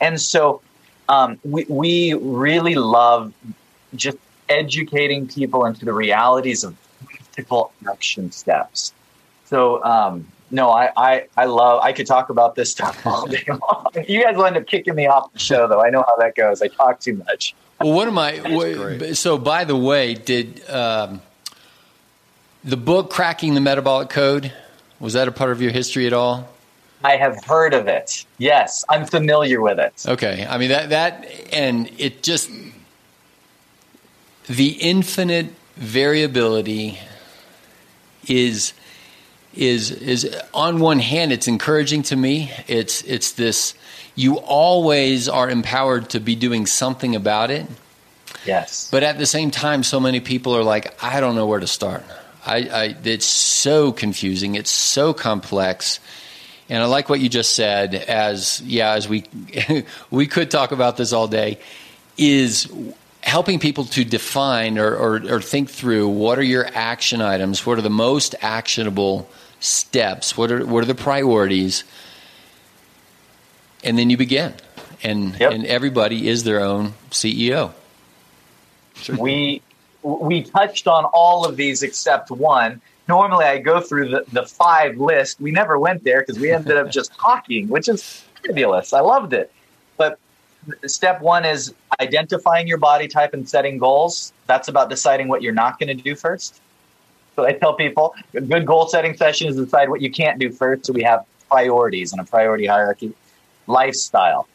[0.00, 0.60] And so
[1.08, 3.32] um, we, we really love
[3.94, 6.76] just educating people into the realities of
[7.06, 8.92] practical action steps.
[9.44, 13.44] So, um, no, I, I, I love, I could talk about this stuff all day
[13.48, 13.86] long.
[14.06, 15.82] You guys will end up kicking me off the show, though.
[15.82, 16.62] I know how that goes.
[16.62, 17.54] I talk too much.
[17.80, 19.12] Well, what am I?
[19.12, 21.20] So, by the way, did um,
[22.62, 24.52] the book Cracking the Metabolic Code,
[25.00, 26.51] was that a part of your history at all?
[27.04, 28.24] I have heard of it.
[28.38, 30.04] Yes, I'm familiar with it.
[30.06, 30.46] Okay.
[30.48, 32.50] I mean that that and it just
[34.48, 35.46] the infinite
[35.76, 36.98] variability
[38.28, 38.72] is
[39.54, 42.52] is is on one hand it's encouraging to me.
[42.68, 43.74] It's it's this
[44.14, 47.66] you always are empowered to be doing something about it.
[48.44, 48.88] Yes.
[48.90, 51.66] But at the same time so many people are like I don't know where to
[51.66, 52.04] start.
[52.44, 54.54] I, I it's so confusing.
[54.54, 56.00] It's so complex
[56.72, 57.94] and I like what you just said.
[57.94, 59.24] As yeah, as we
[60.10, 61.58] we could talk about this all day,
[62.16, 62.66] is
[63.20, 67.78] helping people to define or, or, or think through what are your action items, what
[67.78, 69.28] are the most actionable
[69.60, 71.84] steps, what are what are the priorities,
[73.84, 74.54] and then you begin,
[75.02, 75.52] and yep.
[75.52, 77.72] and everybody is their own CEO.
[78.94, 79.16] Sure.
[79.16, 79.60] We
[80.02, 82.80] we touched on all of these except one
[83.12, 85.38] normally I go through the, the five list.
[85.38, 88.94] We never went there because we ended up just talking, which is fabulous.
[88.94, 89.52] I loved it.
[89.98, 90.18] But
[90.86, 94.32] step one is identifying your body type and setting goals.
[94.46, 96.60] That's about deciding what you're not going to do first.
[97.36, 100.50] So I tell people a good goal setting session is decide what you can't do
[100.50, 100.86] first.
[100.86, 103.12] So we have priorities and a priority hierarchy.
[103.66, 104.48] Lifestyle.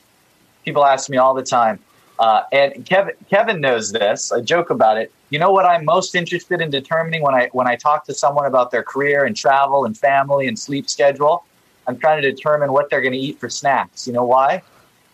[0.65, 1.79] People ask me all the time,
[2.19, 4.31] uh, and Kevin, Kevin knows this.
[4.31, 5.11] I joke about it.
[5.29, 8.45] You know what I'm most interested in determining when I when I talk to someone
[8.45, 11.43] about their career and travel and family and sleep schedule?
[11.87, 14.07] I'm trying to determine what they're going to eat for snacks.
[14.07, 14.61] You know why?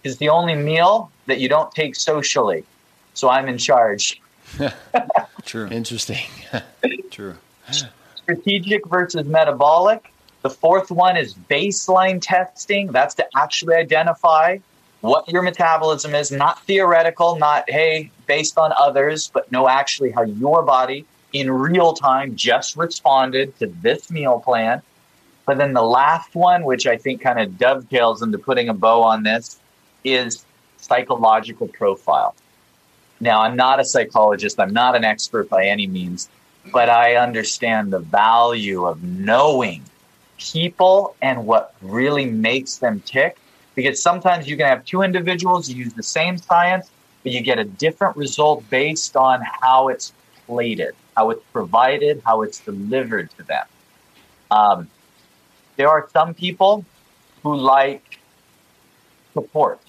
[0.04, 2.64] It's the only meal that you don't take socially.
[3.14, 4.22] So I'm in charge.
[5.46, 5.68] True.
[5.68, 6.26] Interesting.
[7.12, 7.36] True.
[8.16, 10.12] Strategic versus metabolic.
[10.42, 12.88] The fourth one is baseline testing.
[12.88, 14.58] That's to actually identify
[15.04, 20.22] what your metabolism is, not theoretical, not, hey, based on others, but know actually how
[20.24, 24.82] your body in real time just responded to this meal plan.
[25.46, 29.04] But then the last one, which I think kind of dovetails into putting a bow
[29.04, 29.60] on this,
[30.06, 30.46] is
[30.78, 32.34] psychological profile.
[33.20, 36.30] Now, I'm not a psychologist, I'm not an expert by any means,
[36.72, 39.84] but I understand the value of knowing
[40.38, 43.38] people and what really makes them tick
[43.76, 46.90] because sometimes you can have two individuals use the same science,
[47.24, 50.14] but you get a different result based on how it's
[50.46, 53.66] plated, how it's provided, how it's delivered to them.
[54.52, 54.90] Um,
[55.76, 56.86] there are some people
[57.42, 58.20] who like
[59.34, 59.80] support.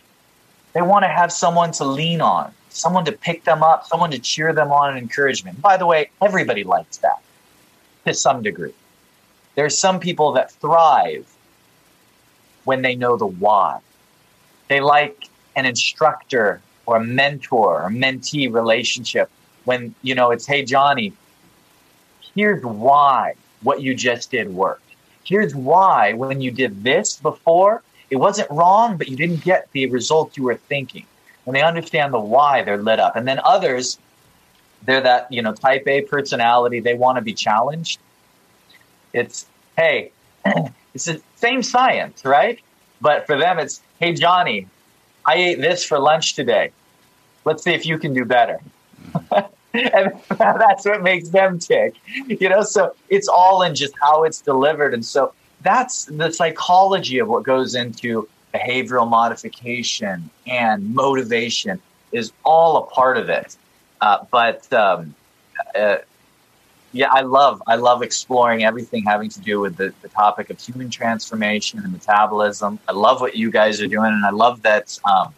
[0.73, 4.19] They want to have someone to lean on, someone to pick them up, someone to
[4.19, 5.61] cheer them on and encouragement.
[5.61, 7.23] By the way, everybody likes that
[8.07, 8.75] to some degree.
[9.55, 11.34] There's some people that thrive
[12.65, 13.81] when they know the why.
[14.69, 19.31] They like an instructor or a mentor or mentee relationship
[19.65, 21.13] when, you know, it's, hey, Johnny,
[22.35, 24.83] here's why what you just did worked.
[25.25, 29.87] Here's why when you did this before, it wasn't wrong, but you didn't get the
[29.87, 31.07] result you were thinking.
[31.45, 33.17] When they understand the why, they're lit up.
[33.17, 33.99] And then others,
[34.85, 37.99] they're that, you know, type A personality, they want to be challenged.
[39.13, 39.47] It's,
[39.77, 40.13] hey,
[40.95, 42.61] It's the same science, right?
[43.01, 44.69] But for them, it's, hey, Johnny,
[45.27, 46.71] I ate this for lunch today.
[47.45, 48.61] Let's see if you can do better.
[49.75, 51.95] and that's what makes them tick.
[52.27, 54.95] You know, so it's all in just how it's delivered.
[54.95, 55.33] And so
[55.63, 61.81] that's the psychology of what goes into behavioral modification and motivation
[62.13, 63.57] is all a part of it.
[64.01, 65.15] Uh, but um,
[65.75, 65.97] uh,
[66.95, 70.61] yeah, I love I love exploring everything having to do with the, the topic of
[70.61, 72.79] human transformation and metabolism.
[72.89, 75.35] I love what you guys are doing, and I love that um,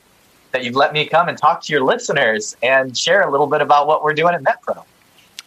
[0.52, 3.62] that you've let me come and talk to your listeners and share a little bit
[3.62, 4.84] about what we're doing at MetPro.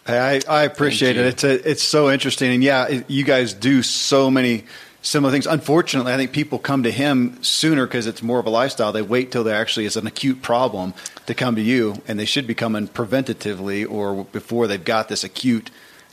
[0.07, 1.25] I, I appreciate it.
[1.27, 4.63] It's a, it's so interesting, and yeah, it, you guys do so many
[5.03, 5.45] similar things.
[5.45, 8.91] Unfortunately, I think people come to him sooner because it's more of a lifestyle.
[8.91, 10.95] They wait till there actually is an acute problem
[11.27, 15.23] to come to you, and they should be coming preventatively or before they've got this
[15.23, 15.69] acute,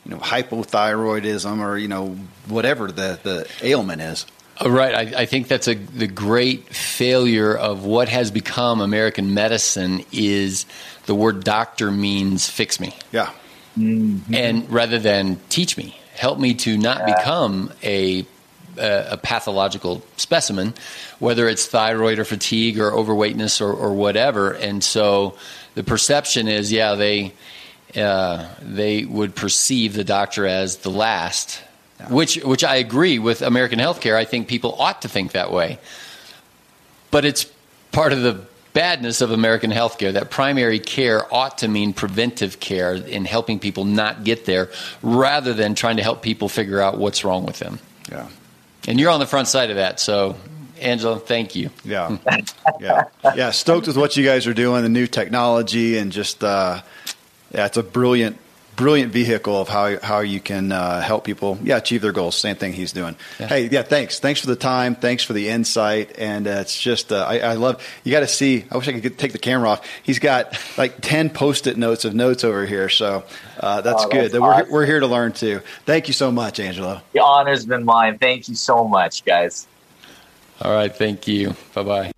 [0.06, 4.24] you know, hypothyroidism or you know whatever the the ailment is.
[4.64, 4.94] Uh, right.
[4.94, 10.64] I, I, think that's a the great failure of what has become American medicine is
[11.06, 12.94] the word doctor means fix me.
[13.12, 13.32] Yeah.
[13.76, 14.34] Mm-hmm.
[14.34, 17.16] And rather than teach me, help me to not yeah.
[17.16, 18.24] become a,
[18.78, 20.72] a, a pathological specimen,
[21.18, 24.52] whether it's thyroid or fatigue or overweightness or, or whatever.
[24.52, 25.36] And so
[25.74, 27.34] the perception is, yeah, they
[27.96, 31.62] uh, they would perceive the doctor as the last,
[32.00, 32.08] yeah.
[32.08, 34.14] which which I agree with American healthcare.
[34.14, 35.78] I think people ought to think that way,
[37.10, 37.46] but it's
[37.92, 38.44] part of the
[38.76, 43.86] badness of American healthcare that primary care ought to mean preventive care in helping people
[43.86, 44.68] not get there
[45.00, 47.78] rather than trying to help people figure out what's wrong with them.
[48.10, 48.28] Yeah.
[48.86, 49.98] And you're on the front side of that.
[49.98, 50.36] So,
[50.78, 51.70] Angelo, thank you.
[51.86, 52.18] Yeah.
[52.78, 53.04] yeah.
[53.34, 53.50] Yeah.
[53.50, 56.82] Stoked with what you guys are doing, the new technology, and just, uh,
[57.56, 58.38] yeah, it's a brilliant
[58.76, 62.36] brilliant vehicle of how how you can uh, help people, yeah, achieve their goals.
[62.36, 63.16] Same thing he's doing.
[63.40, 63.48] Yeah.
[63.48, 67.12] Hey, yeah, thanks, thanks for the time, thanks for the insight, and uh, it's just
[67.12, 67.82] uh, I, I, love.
[68.04, 68.66] You got to see.
[68.70, 69.88] I wish I could get, take the camera off.
[70.02, 73.24] He's got like ten post-it notes of notes over here, so
[73.58, 74.32] uh, that's oh, good.
[74.32, 74.70] That's awesome.
[74.70, 75.62] we're we're here to learn too.
[75.86, 77.00] Thank you so much, Angelo.
[77.12, 78.18] The honor's been mine.
[78.18, 79.66] Thank you so much, guys.
[80.60, 81.54] All right, thank you.
[81.74, 82.15] Bye bye.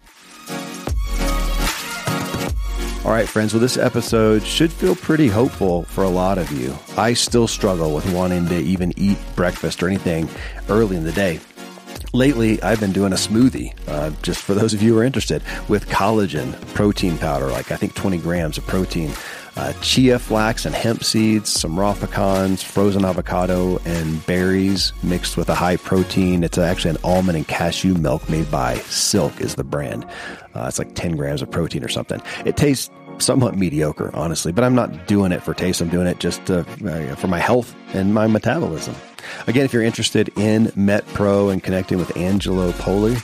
[3.09, 6.76] All right, friends, well, this episode should feel pretty hopeful for a lot of you.
[6.98, 10.28] I still struggle with wanting to even eat breakfast or anything
[10.68, 11.40] early in the day.
[12.12, 15.42] Lately, I've been doing a smoothie, uh, just for those of you who are interested,
[15.70, 19.11] with collagen protein powder, like I think 20 grams of protein,
[19.56, 25.48] uh, chia flax and hemp seeds, some raw pecans, frozen avocado, and berries mixed with
[25.48, 26.44] a high protein.
[26.44, 30.06] It's actually an almond and cashew milk made by Silk, is the brand.
[30.59, 32.20] Uh, it's like 10 grams of protein or something.
[32.44, 35.80] It tastes somewhat mediocre, honestly, but I'm not doing it for taste.
[35.80, 36.64] I'm doing it just uh,
[37.16, 38.94] for my health and my metabolism.
[39.46, 43.16] Again, if you're interested in MetPro and connecting with Angelo Poli,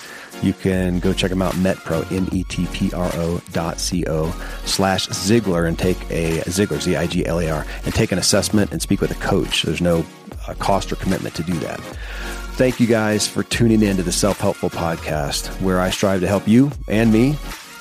[0.42, 4.30] you can go check them out, MetPro, M-E-T-P-R-O dot C-O
[4.64, 9.20] slash Ziglar and take a Ziglar, Z-I-G-L-A-R, and take an assessment and speak with a
[9.20, 9.62] coach.
[9.62, 10.04] There's no
[10.46, 11.80] uh, cost or commitment to do that.
[12.54, 16.28] Thank you guys for tuning in to the Self Helpful Podcast, where I strive to
[16.28, 17.36] help you and me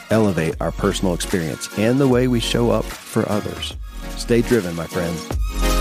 [0.10, 3.76] elevate our personal experience and the way we show up for others.
[4.18, 5.73] Stay driven, my friends.